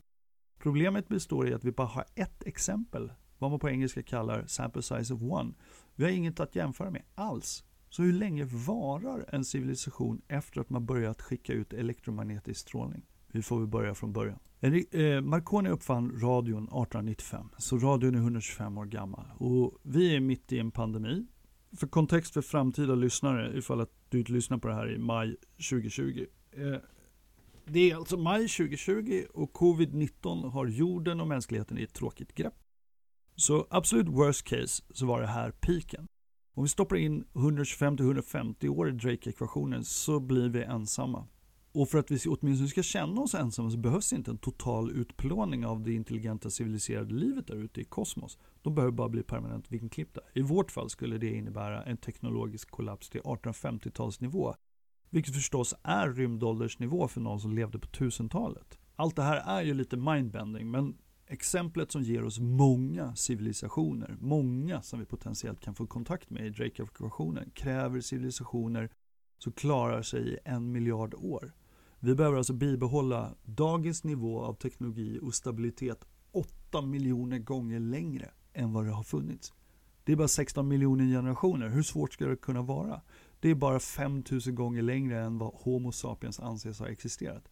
[0.60, 4.82] Problemet består i att vi bara har ett exempel, vad man på engelska kallar sample
[4.82, 5.54] size of one.
[5.95, 7.63] Vi har inget att jämföra med alls.
[7.92, 13.06] Så hur länge varar en civilisation efter att man börjat skicka ut elektromagnetisk strålning?
[13.28, 14.40] Vi får väl börja från början.
[14.62, 19.26] Eh, Marconi uppfann radion 1895, så radion är 125 år gammal.
[19.38, 21.28] Och vi är mitt i en pandemi
[21.78, 25.36] för kontext för framtida lyssnare, ifall att du inte lyssnar på det här i maj
[25.70, 26.26] 2020.
[26.52, 26.76] Eh,
[27.66, 32.54] det är alltså maj 2020 och covid-19 har jorden och mänskligheten i ett tråkigt grepp.
[33.36, 36.08] Så absolut worst case så var det här piken.
[36.54, 41.28] Om vi stoppar in 125-150 år i Drake-ekvationen så blir vi ensamma.
[41.74, 45.66] Och för att vi åtminstone ska känna oss ensamma så behövs inte en total utplåning
[45.66, 48.38] av det intelligenta civiliserade livet där ute i kosmos.
[48.62, 50.22] De behöver bara bli permanent vinklippta.
[50.34, 54.56] I vårt fall skulle det innebära en teknologisk kollaps till 1850-talsnivå.
[55.10, 58.80] Vilket förstås är rymdåldersnivå för någon som levde på 1000-talet.
[58.96, 60.98] Allt det här är ju lite mindbending men
[61.32, 66.50] exemplet som ger oss många civilisationer, många som vi potentiellt kan få kontakt med i
[66.50, 68.89] Drake-ekvationen, kräver civilisationer
[69.38, 71.54] som klarar sig i en miljard år.
[72.00, 78.74] Vi behöver alltså bibehålla dagens nivå av teknologi och stabilitet 8 miljoner gånger längre än
[78.74, 79.54] vad det har funnits.
[80.04, 81.70] Det är bara 16 miljoner generationer.
[81.70, 83.02] Hur svårt ska det kunna vara?
[83.39, 87.44] Det är bara 5000 gånger längre än vad Homo sapiens anses ha existerat.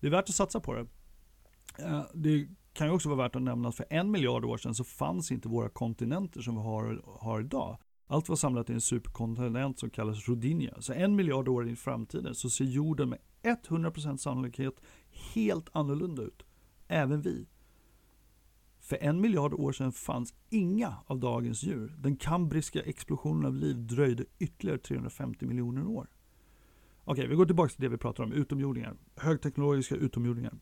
[0.00, 0.86] Det är värt att satsa på det.
[1.78, 4.74] Eh, det kan ju också vara värt att nämna att för en miljard år sedan
[4.74, 7.78] så fanns inte våra kontinenter som vi har, har idag.
[8.06, 10.74] Allt var samlat i en superkontinent som kallas Rodinia.
[10.80, 14.80] Så en miljard år in i framtiden så ser jorden med 100% sannolikhet
[15.34, 16.42] helt annorlunda ut.
[16.88, 17.46] Även vi.
[18.80, 21.94] För en miljard år sedan fanns inga av dagens djur.
[21.98, 26.08] Den kambriska explosionen av liv dröjde ytterligare 350 miljoner år.
[27.04, 28.96] Okej, vi går tillbaka till det vi pratar om, utomjordingar.
[29.16, 30.54] Högteknologiska utomjordingar.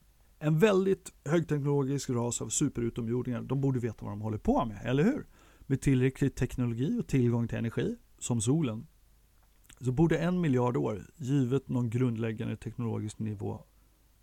[0.45, 5.05] En väldigt högteknologisk ras av superutomjordingar, de borde veta vad de håller på med, eller
[5.05, 5.27] hur?
[5.67, 8.87] med tillräcklig teknologi och tillgång till energi, som solen,
[9.81, 13.65] så borde en miljard år, givet någon grundläggande teknologisk nivå,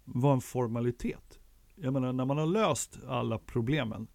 [0.06, 1.40] vara en formalitet.
[1.76, 4.08] Jag menar, när man har löst alla problemen,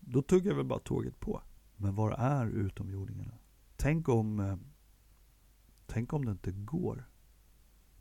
[0.00, 1.42] då tuggar vi bara tåget på.
[1.76, 3.38] Men var är utomjordingarna?
[3.76, 4.56] Tänk om, eh,
[5.86, 7.09] tänk om det inte går?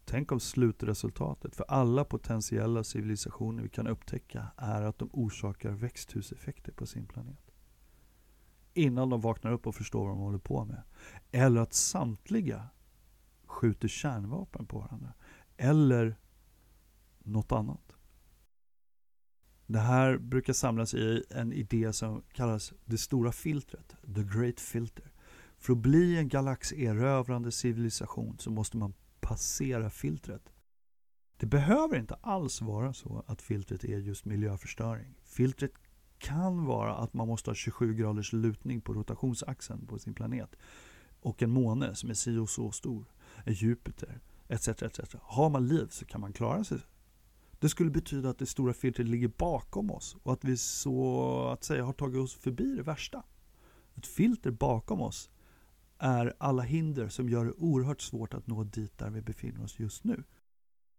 [0.09, 6.71] Tänk om slutresultatet för alla potentiella civilisationer vi kan upptäcka är att de orsakar växthuseffekter
[6.71, 7.51] på sin planet.
[8.73, 10.83] Innan de vaknar upp och förstår vad de håller på med.
[11.31, 12.69] Eller att samtliga
[13.45, 15.13] skjuter kärnvapen på varandra.
[15.57, 16.19] Eller
[17.19, 17.95] något annat.
[19.65, 25.11] Det här brukar samlas i en idé som kallas det stora filtret, the great filter.
[25.57, 30.53] För att bli en galaxerövrande civilisation så måste man passera filtret.
[31.38, 35.15] Det behöver inte alls vara så att filtret är just miljöförstöring.
[35.23, 35.71] Filtret
[36.17, 40.55] kan vara att man måste ha 27 graders lutning på rotationsaxeln på sin planet
[41.21, 43.05] och en måne som är si och så stor,
[43.45, 44.67] en Jupiter, etc.
[44.67, 44.99] etc.
[45.21, 46.77] Har man liv så kan man klara sig.
[47.60, 51.63] Det skulle betyda att det stora filtret ligger bakom oss och att vi så att
[51.63, 53.23] säga har tagit oss förbi det värsta.
[53.95, 55.29] Ett filter bakom oss
[55.99, 59.79] är alla hinder som gör det oerhört svårt att nå dit där vi befinner oss
[59.79, 60.23] just nu.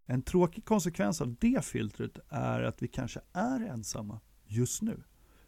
[0.07, 5.03] En tråkig konsekvens av det filtret är att vi kanske är ensamma just nu.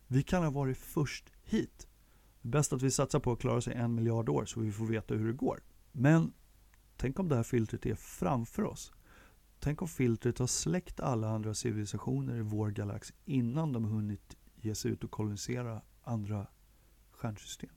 [0.06, 1.88] Vi kan ha varit först hit.
[2.40, 4.72] Det är bäst att vi satsar på att klara sig en miljard år så vi
[4.72, 5.60] får veta hur det går.
[5.92, 6.32] Men
[6.96, 8.92] tänk om det här filtret är framför oss.
[9.58, 14.74] Tänk om filtret har släckt alla andra civilisationer i vår galax innan de hunnit ge
[14.74, 16.46] sig ut och kolonisera andra
[17.10, 17.70] stjärnsystem.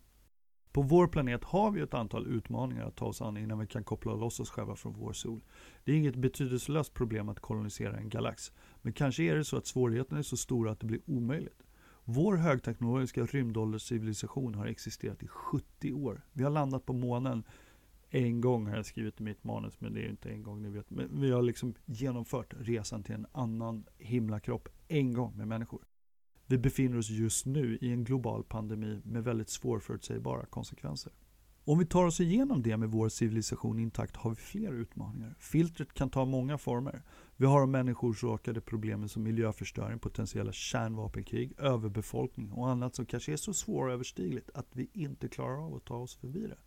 [0.75, 3.83] På vår planet har vi ett antal utmaningar att ta oss an innan vi kan
[3.83, 5.41] koppla loss oss själva från vår sol.
[5.83, 8.51] Det är inget betydelselöst problem att kolonisera en galax.
[8.81, 11.63] Men kanske är det så att svårigheterna är så stora att det blir omöjligt.
[12.03, 16.21] Vår högteknologiska rymdålderscivilisation har existerat i 70 år.
[16.33, 17.43] Vi har landat på månen
[18.09, 20.69] en gång har jag skrivit i mitt manus, men det är inte en gång ni
[20.69, 20.89] vet.
[20.89, 25.81] Men vi har liksom genomfört resan till en annan himlakropp en gång med människor.
[26.47, 31.11] Vi befinner oss just nu i en global pandemi med väldigt svårförutsägbara konsekvenser.
[31.67, 35.35] Om vi tar oss igenom det med vår civilisation intakt har vi fler utmaningar.
[35.39, 37.01] Filtret kan ta många former.
[37.37, 43.37] Vi har människor människoorsakade problemen som miljöförstöring, potentiella kärnvapenkrig, överbefolkning och annat som kanske är
[43.37, 46.57] så svåröverstigligt att vi inte klarar av att ta oss förbi det.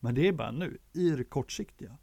[0.00, 1.98] Men det är bara nu, i det kortsiktiga.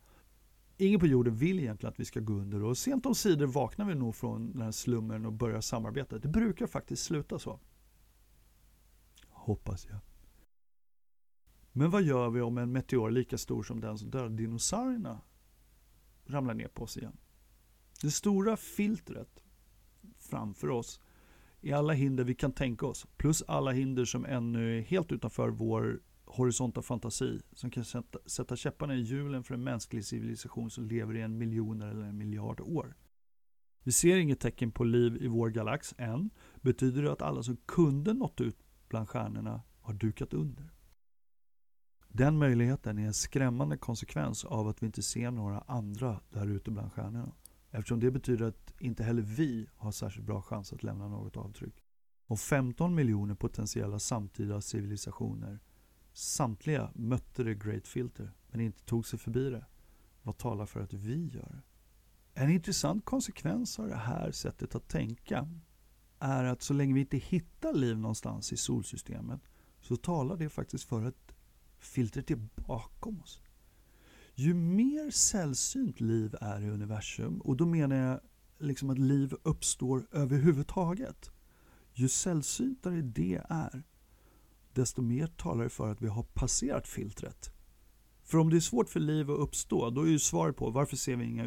[0.77, 3.85] Ingen på jorden vill egentligen att vi ska gå under och sent om sidor vaknar
[3.85, 6.19] vi nog från den här slummen och börjar samarbeta.
[6.19, 7.59] Det brukar faktiskt sluta så.
[9.29, 9.99] Hoppas jag.
[11.71, 15.21] Men vad gör vi om en meteor lika stor som den som dödade dinosaurierna
[16.25, 17.17] ramlar ner på oss igen?
[18.01, 19.43] Det stora filtret
[20.17, 21.01] framför oss
[21.61, 25.49] är alla hinder vi kan tänka oss, plus alla hinder som ännu är helt utanför
[25.49, 26.01] vår
[26.36, 30.86] horisont av fantasi som kan sätta, sätta käpparna i hjulen för en mänsklig civilisation som
[30.86, 32.95] lever i en miljon eller en miljard år.
[33.84, 36.30] Vi ser inget tecken på liv i vår galax än.
[36.62, 38.58] Betyder det att alla som kunde nått ut
[38.89, 40.71] bland stjärnorna har dukat under?
[42.08, 46.71] Den möjligheten är en skrämmande konsekvens av att vi inte ser några andra där ute
[46.71, 47.32] bland stjärnorna.
[47.71, 51.84] Eftersom det betyder att inte heller vi har särskilt bra chans att lämna något avtryck.
[52.28, 55.60] Om 15 miljoner potentiella samtida civilisationer
[56.17, 59.65] Samtliga mötte det Great Filter, men inte tog sig förbi det.
[60.23, 61.62] Vad talar för att vi gör det?
[62.41, 65.49] En intressant konsekvens av det här sättet att tänka
[66.19, 69.41] är att så länge vi inte hittar liv någonstans i solsystemet
[69.82, 71.36] så talar det faktiskt för att
[71.80, 73.41] filtret är bakom oss.
[74.36, 78.19] Ju mer sällsynt liv är i universum, och då menar jag
[78.58, 81.32] liksom att liv uppstår överhuvudtaget,
[81.93, 83.84] ju sällsyntare det är,
[84.75, 87.51] desto mer talar det för att vi har passerat filtret.
[88.23, 90.97] För om det är svårt för liv att uppstå, då är ju svaret på varför
[90.97, 91.45] ser vi inga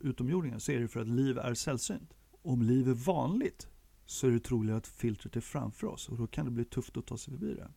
[0.00, 2.14] utomjordingar, så är det för att liv är sällsynt.
[2.42, 3.68] Om liv är vanligt,
[4.06, 6.96] så är det troligt att filtret är framför oss och då kan det bli tufft
[6.96, 7.70] att ta sig förbi det.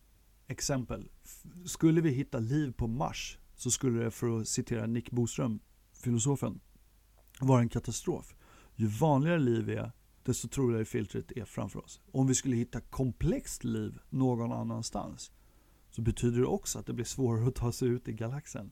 [0.47, 1.09] Exempel.
[1.65, 5.59] Skulle vi hitta liv på Mars, så skulle det, för att citera Nick Boström,
[6.03, 6.59] filosofen,
[7.39, 8.35] vara en katastrof.
[8.75, 9.91] Ju vanligare liv är,
[10.27, 12.01] desto troligare filtret är framför oss.
[12.11, 15.31] Om vi skulle hitta komplext liv någon annanstans
[15.91, 18.71] så betyder det också att det blir svårare att ta sig ut i galaxen.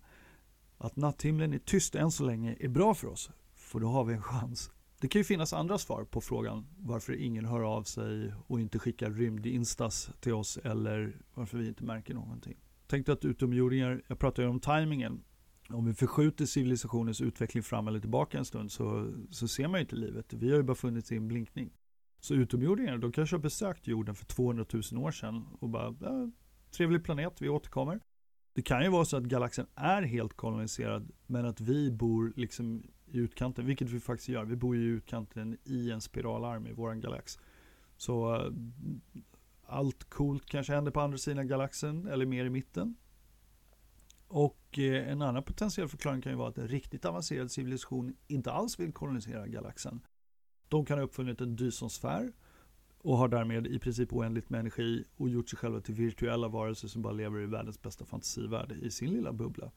[0.78, 4.14] Att natthimlen är tyst än så länge är bra för oss, för då har vi
[4.14, 4.72] en chans.
[4.99, 8.80] Det kan ju finnas andra svar på frågan varför ingen hör av sig och inte
[8.80, 12.58] skickar rymdinstas till oss eller varför vi inte märker någonting.
[12.88, 15.24] Tänk dig att utomjordingar, jag pratar ju om tajmingen,
[15.70, 19.82] om vi förskjuter civilisationens utveckling fram eller tillbaka en stund så, så ser man ju
[19.82, 20.34] inte livet.
[20.34, 21.74] Vi har ju bara funnits i en blinkning.
[22.20, 26.32] Så utomjordingar, de kanske har besökt jorden för 200 000 år sedan och bara, ja,
[26.72, 27.99] trevlig planet, vi återkommer.
[28.53, 32.84] Det kan ju vara så att galaxen är helt koloniserad, men att vi bor liksom
[33.05, 34.45] i utkanten, vilket vi faktiskt gör.
[34.45, 37.39] Vi bor i utkanten i en spiralarm i vår galax.
[37.97, 38.51] Så eh,
[39.66, 42.95] allt coolt kanske händer på andra sidan galaxen eller mer i mitten.
[44.28, 48.51] Och eh, en annan potentiell förklaring kan ju vara att en riktigt avancerad civilisation inte
[48.51, 50.01] alls vill kolonisera galaxen.
[50.67, 52.34] De kan ha uppfunnit en dysonsfär
[52.97, 56.88] och har därmed i princip oändligt med energi och gjort sig själva till virtuella varelser
[56.88, 59.71] som bara lever i världens bästa fantasivärld i sin lilla bubbla.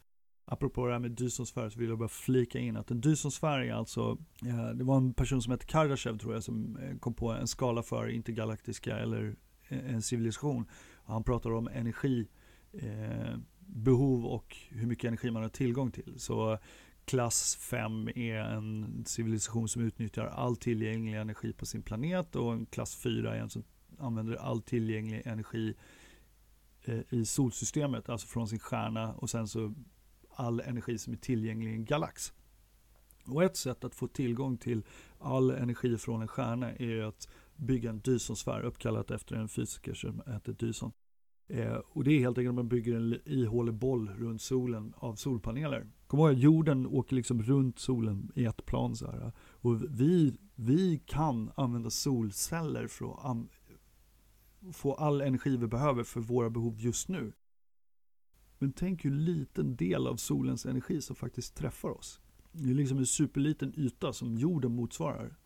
[0.45, 3.73] Apropå det här med dysonsfär så vill jag bara flika in att en dysonsfär är
[3.73, 7.31] alltså, eh, det var en person som hette Kardashev tror jag som eh, kom på
[7.31, 9.37] en skala för intergalaktiska eller
[9.69, 10.67] en civilisation.
[11.05, 12.29] Han pratar om energi,
[13.69, 16.15] behov och hur mycket energi man har tillgång till.
[16.17, 16.59] Så
[17.05, 22.67] klass 5 är en civilisation som utnyttjar all tillgänglig energi på sin planet och en
[22.67, 23.65] klass 4 är en som
[23.99, 25.75] använder all tillgänglig energi
[26.85, 29.75] eh, i solsystemet, alltså från sin stjärna och sen så
[30.31, 32.33] all energi som är tillgänglig i en galax.
[33.25, 34.83] Och ett sätt att få tillgång till
[35.19, 40.23] all energi från en stjärna är att bygga en Dysonsfär uppkallat efter en fysiker som
[40.27, 40.93] heter Dyson.
[41.49, 45.15] Eh, och det är helt enkelt att man bygger en ihålig boll runt solen av
[45.15, 45.87] solpaneler.
[46.07, 49.33] Kom ihåg att jorden åker liksom runt solen i ett plan så här.
[49.39, 53.37] Och vi, vi kan använda solceller för att
[54.73, 57.33] få all energi vi behöver för våra behov just nu.
[58.59, 62.21] Men tänk hur liten del av solens energi som faktiskt träffar oss.
[62.53, 65.37] Det är liksom en superliten yta som jorden motsvarar.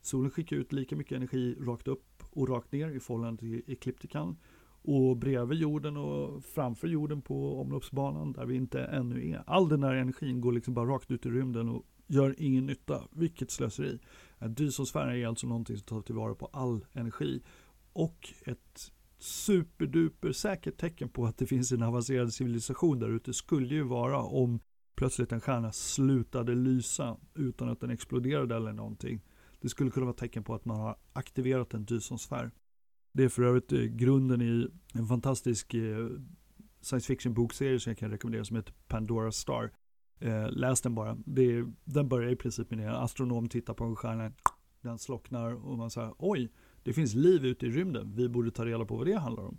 [0.00, 4.36] Solen skickar ut lika mycket energi rakt upp och rakt ner i förhållande till ekliptikan.
[4.84, 9.42] Och bredvid jorden och framför jorden på omloppsbanan där vi inte ännu är.
[9.46, 13.02] All den här energin går liksom bara rakt ut i rymden och gör ingen nytta.
[13.10, 13.98] Vilket slöseri.
[14.48, 17.42] Dysonsfären är alltså någonting som tar tillvara på all energi.
[17.92, 23.74] Och ett superduper säkert tecken på att det finns en avancerad civilisation där ute skulle
[23.74, 24.60] ju vara om
[24.94, 29.20] plötsligt en stjärna slutade lysa utan att den exploderade eller någonting.
[29.60, 32.50] Det skulle kunna vara tecken på att man har aktiverat en dysonsfär.
[33.12, 36.08] Det är för övrigt eh, grunden i en fantastisk eh,
[36.80, 39.70] science fiction bokserie som jag kan rekommendera som heter Pandora Star.
[40.20, 41.10] Eh, läs den bara.
[41.10, 42.84] Är, den börjar i princip med det.
[42.84, 44.32] En astronom tittar på en stjärna,
[44.80, 46.52] den slocknar och man säger oj,
[46.82, 48.12] det finns liv ute i rymden.
[48.16, 49.58] Vi borde ta reda på vad det handlar om.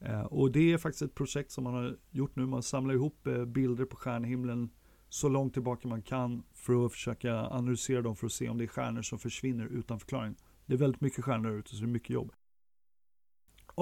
[0.00, 2.46] Eh, och det är faktiskt ett projekt som man har gjort nu.
[2.46, 4.70] Man samlar ihop eh, bilder på stjärnhimlen
[5.08, 8.64] så långt tillbaka man kan för att försöka analysera dem för att se om det
[8.64, 10.34] är stjärnor som försvinner utan förklaring.
[10.66, 12.32] Det är väldigt mycket stjärnor ute så det är mycket jobb.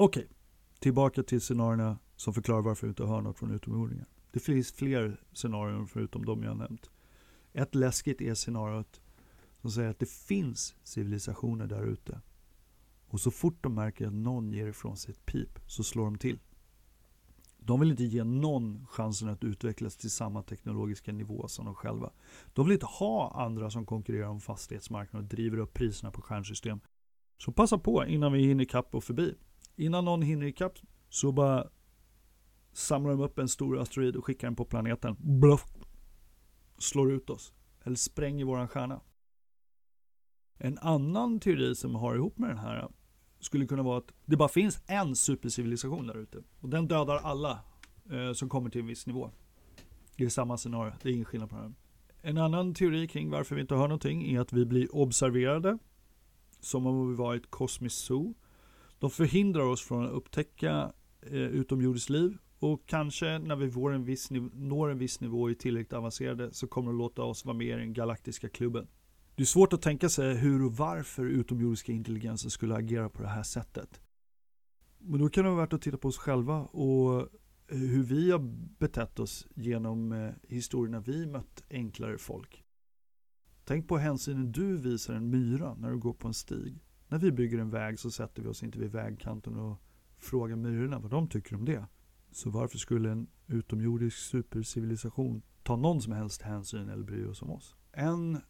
[0.01, 0.35] Okej, okay.
[0.79, 4.05] tillbaka till scenarierna som förklarar varför vi inte hör något från utomjordingar.
[4.31, 6.89] Det finns fler scenarier förutom de jag nämnt.
[7.53, 9.01] Ett läskigt är scenariot
[9.61, 12.21] som säger att det finns civilisationer där ute
[13.07, 16.17] och så fort de märker att någon ger ifrån sig ett pip så slår de
[16.17, 16.39] till.
[17.57, 22.11] De vill inte ge någon chansen att utvecklas till samma teknologiska nivå som de själva.
[22.53, 26.79] De vill inte ha andra som konkurrerar om fastighetsmarknaden och driver upp priserna på stjärnsystem.
[27.37, 29.35] Så passa på innan vi hinner ikapp och förbi.
[29.79, 31.67] Innan någon hinner ikapp så bara
[32.73, 35.15] samlar de upp en stor asteroid och skickar den på planeten.
[35.19, 35.65] Bluff.
[36.77, 37.53] Slår ut oss.
[37.83, 39.01] Eller spränger våran stjärna.
[40.57, 42.89] En annan teori som har ihop med den här
[43.39, 46.43] skulle kunna vara att det bara finns en supercivilisation där ute.
[46.59, 47.59] Och den dödar alla
[48.11, 49.31] eh, som kommer till en viss nivå.
[50.17, 51.73] Det är samma scenario, det är ingen skillnad på det här.
[52.21, 55.77] En annan teori kring varför vi inte hör någonting är att vi blir observerade.
[56.59, 58.35] Som om vi var i ett kosmiskt zoo.
[58.99, 62.37] De förhindrar oss från att upptäcka eh, utomjordiskt liv.
[62.59, 66.91] Och kanske när vi en viss når en viss nivå i tillräckligt avancerade så kommer
[66.91, 68.87] de låta oss vara med i den galaktiska klubben.
[69.35, 73.27] Det är svårt att tänka sig hur och varför utomjordiska intelligenser skulle agera på det
[73.27, 74.01] här sättet.
[74.97, 78.31] Men då kan det vara värt att titta på oss själva och eh, hur vi
[78.31, 78.39] har
[78.79, 82.63] betett oss genom eh, historien när vi mött enklare folk.
[83.65, 86.83] Tänk på hänsynen du visar en myra när du går på en stig.
[87.11, 89.77] När vi bygger en väg så sätter vi oss inte vid vägkanten och
[90.17, 91.85] frågar myrorna vad de tycker om det.
[92.31, 97.51] Så varför skulle en utomjordisk supercivilisation ta någon som helst hänsyn eller bry oss om
[97.51, 97.75] oss?
[97.91, 98.41] En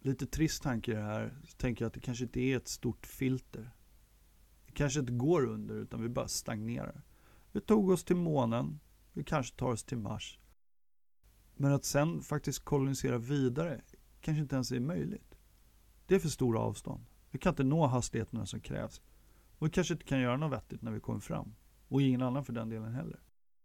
[0.00, 1.40] lite trist tanke i det här.
[1.44, 3.70] Så tänker jag att det kanske inte är ett stort filter.
[4.66, 7.02] Det kanske inte går under utan vi bara stagnerar.
[7.52, 8.80] Vi tog oss till månen.
[9.12, 10.38] Vi kanske tar oss till Mars.
[11.56, 13.82] Men att sen faktiskt kolonisera vidare
[14.20, 15.34] kanske inte ens är möjligt.
[16.06, 17.04] Det är för stora avstånd.
[17.32, 19.00] Vi kan inte nå hastigheterna som krävs.
[19.58, 21.54] Och vi kanske inte kan göra något vettigt när vi kommer fram.
[21.88, 23.20] Och ingen annan för den delen heller.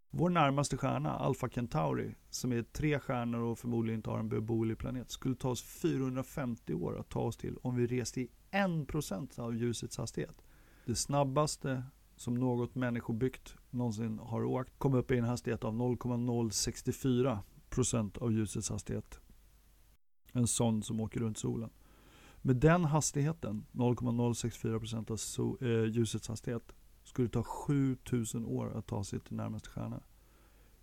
[0.10, 4.78] Vår närmaste stjärna, Alpha Centauri, som är tre stjärnor och förmodligen inte har en beboelig
[4.78, 9.40] planet, skulle ta oss 450 år att ta oss till om vi reste i 1%
[9.40, 10.42] av ljusets hastighet.
[10.86, 11.84] Det snabbaste
[12.16, 18.70] som något människobyggt någonsin har åkt kom upp i en hastighet av 0,064% av ljusets
[18.70, 19.20] hastighet.
[20.32, 21.70] En sån som åker runt solen.
[22.48, 28.88] Med den hastigheten, 0,064% av so eh, ljusets hastighet, skulle det ta 7000 år att
[28.88, 30.04] ta sig till närmaste stjärna.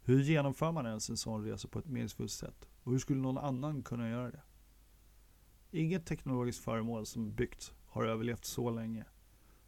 [0.02, 2.68] Hur genomför man ens en sån resa på ett meningsfullt sätt?
[2.82, 4.42] Och hur skulle någon annan kunna göra det?
[5.70, 9.04] Inget teknologiskt föremål som byggts har överlevt så länge.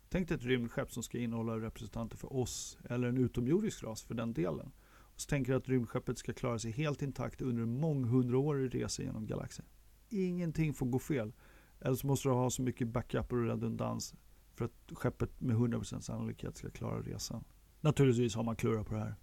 [0.09, 4.15] Tänk dig ett rymdskepp som ska innehålla representanter för oss, eller en utomjordisk ras för
[4.15, 4.73] den delen.
[4.89, 9.03] Och så tänker du att rymdskeppet ska klara sig helt intakt under en månghundraårig resa
[9.03, 9.65] genom galaxen.
[10.09, 11.33] Ingenting får gå fel.
[11.81, 14.15] Eller så måste du ha så mycket backup och redundans
[14.55, 17.45] för att skeppet med 100% sannolikhet ska klara resan.
[17.81, 19.15] Naturligtvis har man klurat på det här.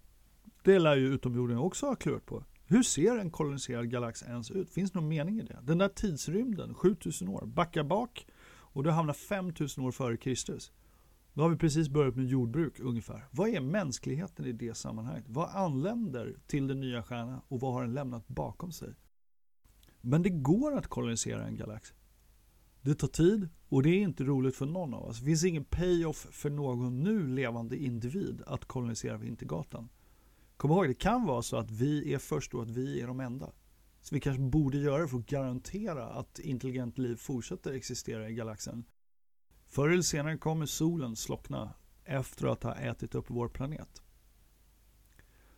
[0.64, 2.44] Det lär ju utomjordingar också ha klurat på.
[2.66, 4.70] Hur ser en koloniserad galax ens ut?
[4.70, 5.58] Finns det någon mening i det?
[5.62, 10.72] Den där tidsrymden, 7000 år, backa bak och du hamnar 5000 år före Kristus.
[11.34, 13.28] Då har vi precis börjat med jordbruk ungefär.
[13.30, 15.24] Vad är mänskligheten i det sammanhanget?
[15.28, 18.94] Vad anländer till den nya stjärnan och vad har den lämnat bakom sig?
[20.00, 21.94] Men det går att kolonisera en galax.
[22.84, 25.18] Det tar tid och det är inte roligt för någon av oss.
[25.18, 29.88] Det finns ingen payoff för någon nu levande individ att kolonisera Vintergatan.
[30.56, 33.20] Kom ihåg, det kan vara så att vi är först och att vi är de
[33.20, 33.52] enda.
[34.00, 38.34] Så vi kanske borde göra det för att garantera att intelligent liv fortsätter existera i
[38.34, 38.84] galaxen.
[39.66, 41.74] Förr eller senare kommer solen slockna
[42.04, 44.02] efter att ha ätit upp vår planet.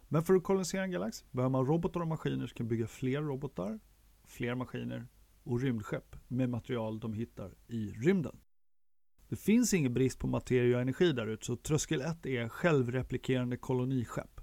[0.09, 3.23] Men för att kolonisera en galax behöver man robotar och maskiner som kan bygga fler
[3.23, 3.81] robotar,
[4.25, 5.07] fler maskiner
[5.47, 8.37] och rymdskepp med material de hittar i rymden.
[9.29, 13.57] Det finns ingen brist på materia och energi där ute så tröskel 1 är självreplikerande
[13.57, 14.41] koloniskepp.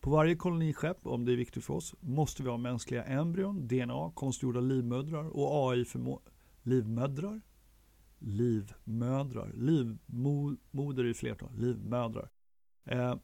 [0.00, 4.12] På varje koloniskepp, om det är viktigt för oss, måste vi ha mänskliga embryon, DNA,
[4.14, 6.20] konstgjorda livmödrar och AI-förmå...
[6.62, 7.40] livmödrar?
[8.18, 9.52] Livmödrar.
[9.54, 11.50] Livmoder i flertal.
[11.54, 12.30] Livmödrar.
[12.84, 13.14] Eh,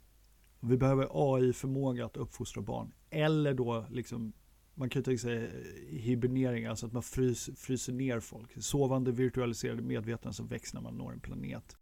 [0.61, 2.93] vi behöver AI-förmåga att uppfostra barn.
[3.11, 4.33] Eller då liksom
[4.79, 5.51] man kan ju tänka sig
[5.91, 8.63] hibernering, alltså att man frys, fryser ner folk.
[8.63, 11.77] Sovande virtualiserade medvetanden som växer när man når en planet.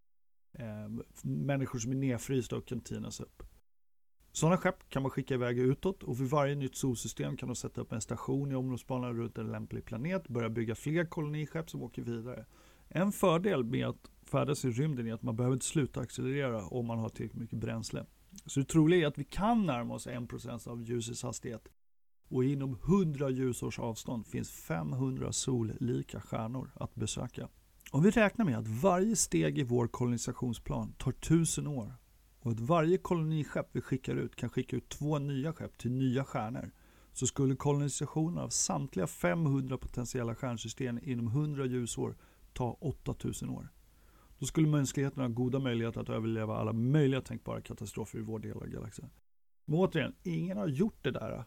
[0.53, 3.43] Eh, människor som är nedfrysta och kan tinas upp.
[4.33, 7.81] Sådana skepp kan man skicka iväg utåt och vid varje nytt solsystem kan de sätta
[7.81, 12.03] upp en station i omloppsbanan runt en lämplig planet, börja bygga fler koloniskepp som åker
[12.03, 12.47] vidare.
[12.89, 16.87] En fördel med att färdas i rymden är att man behöver inte sluta accelerera om
[16.87, 18.07] man har tillräckligt mycket bränsle.
[18.47, 21.69] Så det troliga är att vi kan närma oss 1% av ljusets hastighet
[22.29, 27.49] och inom 100 ljusårs avstånd finns 500 sollika stjärnor att besöka.
[27.91, 31.95] Om vi räknar med att varje steg i vår kolonisationsplan tar 1000 år
[32.41, 36.25] och att varje koloniskepp vi skickar ut kan skicka ut två nya skepp till nya
[36.25, 36.71] stjärnor
[37.13, 42.17] så skulle kolonisationen av samtliga 500 potentiella stjärnsystem inom 100 ljusår
[42.53, 43.69] ta 8000 år.
[44.39, 48.57] Då skulle mänskligheten ha goda möjligheter att överleva alla möjliga tänkbara katastrofer i vår del
[48.57, 49.11] av galaxen.
[49.65, 51.45] Men återigen, ingen har gjort det där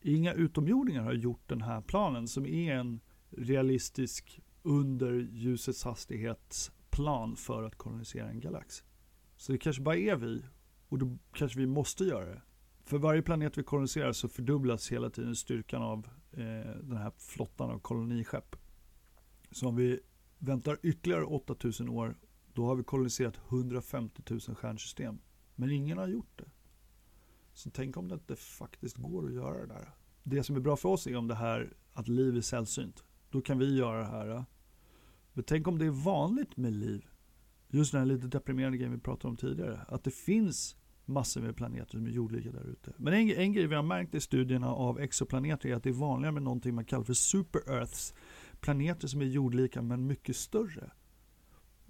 [0.00, 7.62] Inga utomjordingar har gjort den här planen som är en realistisk under ljusets hastighetsplan för
[7.62, 8.84] att kolonisera en galax.
[9.36, 10.42] Så det kanske bara är vi
[10.88, 12.42] och då kanske vi måste göra det.
[12.84, 17.70] För varje planet vi koloniserar så fördubblas hela tiden styrkan av eh, den här flottan
[17.70, 18.56] av koloniskepp.
[19.50, 20.00] Så om vi
[20.38, 22.16] väntar ytterligare 8000 år
[22.52, 25.18] då har vi koloniserat 150 000 stjärnsystem.
[25.54, 26.44] Men ingen har gjort det.
[27.56, 29.90] Så tänk om det inte faktiskt går att göra det där.
[30.22, 33.04] Det som är bra för oss är om det här att liv är sällsynt.
[33.30, 34.44] Då kan vi göra det här.
[35.32, 37.06] Men tänk om det är vanligt med liv.
[37.68, 39.80] Just den här lite deprimerande grejen vi pratade om tidigare.
[39.88, 42.92] Att det finns massor med planeter som är jordlika där ute.
[42.96, 45.92] Men en, en grej vi har märkt i studierna av exoplaneter är att det är
[45.92, 48.14] vanligare med någonting man kallar för super-earths.
[48.60, 50.90] Planeter som är jordlika men mycket större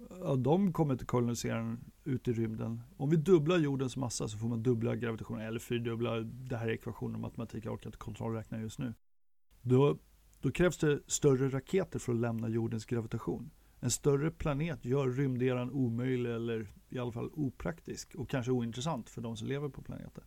[0.09, 2.81] ja, de kommer inte kolonisera ut i rymden.
[2.97, 6.71] Om vi dubblar jordens massa så får man dubbla gravitationen, eller fyrdubbla, det här är
[6.71, 8.93] ekvationen och matematik, jag orkar inte kontrollräkna just nu.
[9.61, 9.97] Då,
[10.41, 13.51] då krävs det större raketer för att lämna jordens gravitation.
[13.79, 19.21] En större planet gör rymderan omöjlig eller i alla fall opraktisk och kanske ointressant för
[19.21, 20.23] de som lever på planeten.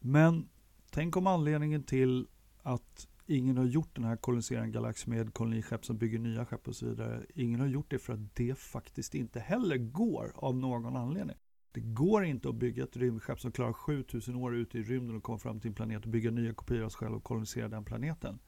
[0.00, 0.48] Men
[0.90, 2.26] tänk om anledningen till
[2.62, 6.68] att ingen har gjort den här kolonisera en galax med koloniskepp som bygger nya skepp
[6.68, 7.26] och så vidare.
[7.34, 11.36] Ingen har gjort det för att det faktiskt inte heller går av någon anledning.
[11.72, 15.22] Det går inte att bygga ett rymdskepp som klarar 7000 år ute i rymden och
[15.22, 17.84] komma fram till en planet och bygga nya kopior av sig själv och kolonisera den
[17.84, 18.38] planeten.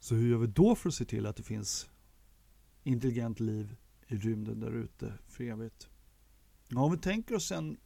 [0.00, 1.90] Så hur gör vi då för att se till att det finns
[2.82, 5.88] intelligent liv i rymden där ute för evigt?
[6.68, 7.76] Ja, om vi tänker oss en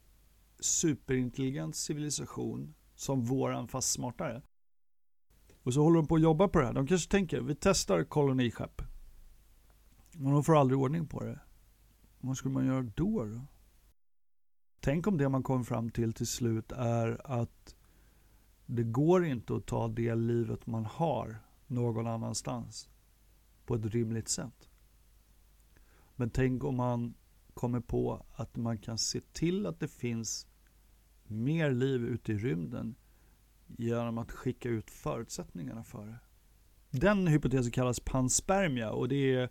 [0.59, 4.41] superintelligent civilisation som våran fast smartare.
[5.63, 6.73] Och så håller de på att jobba på det här.
[6.73, 8.81] De kanske tänker, vi testar koloniskepp.
[10.11, 11.39] Men de får aldrig ordning på det.
[12.19, 13.25] Vad skulle man göra då?
[13.25, 13.41] då?
[14.79, 17.75] Tänk om det man kommer fram till till slut är att
[18.65, 22.89] det går inte att ta det livet man har någon annanstans
[23.65, 24.69] på ett rimligt sätt.
[26.15, 27.13] Men tänk om man
[27.53, 30.47] kommer på att man kan se till att det finns
[31.23, 32.95] mer liv ute i rymden
[33.77, 36.19] genom att skicka ut förutsättningarna för det.
[36.99, 39.49] Den hypotesen kallas panspermia och det är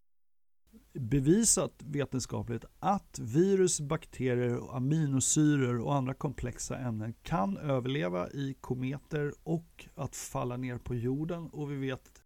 [0.92, 9.88] bevisat vetenskapligt att virus, bakterier, aminosyror och andra komplexa ämnen kan överleva i kometer och
[9.94, 12.22] att falla ner på jorden och vi vet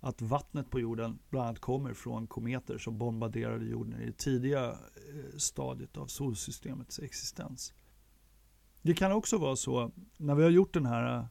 [0.00, 4.70] att vattnet på jorden bland annat kommer från kometer som bombarderade jorden i det tidiga
[4.70, 7.74] eh, stadiet av solsystemets existens.
[8.84, 11.26] Det kan också vara så, när vi har gjort den här eh,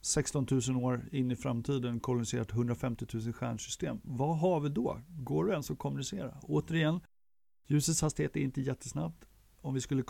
[0.00, 4.00] 16 000 år in i framtiden koloniserat 150 000 stjärnsystem.
[4.04, 5.00] Vad har vi då?
[5.08, 6.38] Går det ens att kommunicera?
[6.42, 7.00] Återigen,
[7.66, 9.24] ljusets hastighet är inte jättesnabbt.
[9.60, 10.04] Om vi skulle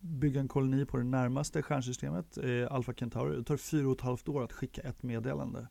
[0.00, 4.00] bygga en koloni på det närmaste stjärnsystemet, eh, Alpha Centauri, det tar fyra och ett
[4.00, 5.68] halvt år att skicka ett meddelande.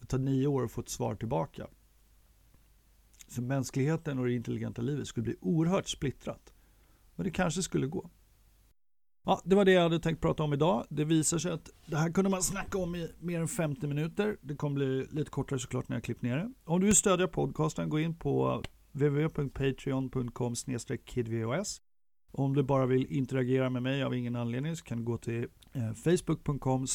[0.00, 1.66] Det tar nio år att få ett svar tillbaka.
[3.28, 6.54] Så mänskligheten och det intelligenta livet skulle bli oerhört splittrat.
[7.14, 8.10] Men det kanske skulle gå.
[9.24, 10.84] Ja, det var det jag hade tänkt prata om idag.
[10.88, 14.36] Det visar sig att det här kunde man snacka om i mer än 50 minuter.
[14.40, 16.52] Det kommer bli lite kortare såklart när jag klippt ner det.
[16.64, 18.62] Om du vill stödja podcasten, gå in på
[18.92, 20.54] www.patreon.com
[21.04, 21.82] kidvos.
[22.32, 25.46] Om du bara vill interagera med mig av ingen anledning så kan du gå till
[25.72, 26.86] eh, facebook.com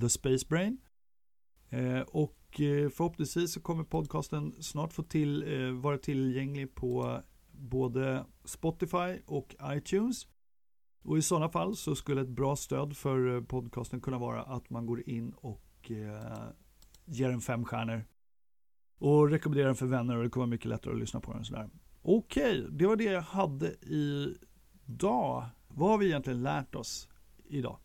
[0.00, 0.78] thespacebrain.
[1.68, 5.44] Eh, och eh, förhoppningsvis så kommer podcasten snart få till,
[5.82, 10.26] vara tillgänglig på både Spotify och iTunes.
[11.06, 14.70] Och i sådana fall så skulle ett bra stöd för eh, podcasten kunna vara att
[14.70, 16.48] man går in och eh,
[17.04, 18.04] ger den fem stjärnor.
[18.98, 21.44] Och rekommenderar den för vänner och det kommer vara mycket lättare att lyssna på den.
[21.44, 21.70] Sådär.
[22.02, 25.44] Okej, okay, det var det jag hade idag.
[25.68, 27.08] Vad har vi egentligen lärt oss
[27.44, 27.78] idag?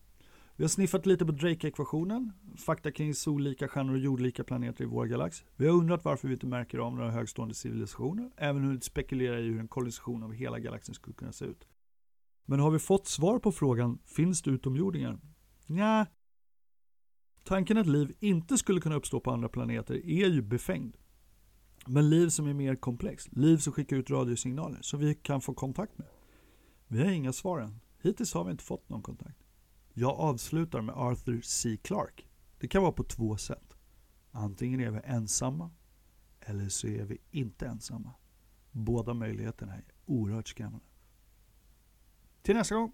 [0.55, 5.05] Vi har sniffat lite på Drake-ekvationen, fakta kring sollika stjärnor och jordlika planeter i vår
[5.05, 5.43] galax.
[5.55, 9.43] Vi har undrat varför vi inte märker av några högstående civilisationer, även hunnit spekulera i
[9.43, 11.67] hur en kollision av hela galaxen skulle kunna se ut.
[12.45, 15.19] Men har vi fått svar på frågan, finns det utomjordingar?
[15.67, 16.05] Nja.
[17.43, 20.97] Tanken att liv inte skulle kunna uppstå på andra planeter är ju befängd.
[21.87, 25.53] Men liv som är mer komplext, liv som skickar ut radiosignaler som vi kan få
[25.53, 26.07] kontakt med.
[26.87, 27.79] Vi har inga svar än.
[28.01, 29.37] Hittills har vi inte fått någon kontakt.
[29.93, 31.77] Jag avslutar med Arthur C.
[31.77, 32.23] Clarke.
[32.59, 33.73] Det kan vara på två sätt.
[34.31, 35.71] Antingen är vi ensamma
[36.39, 38.13] eller så är vi inte ensamma.
[38.71, 40.85] Båda möjligheterna är oerhört skrämmande.
[42.43, 42.89] Till nästa gång.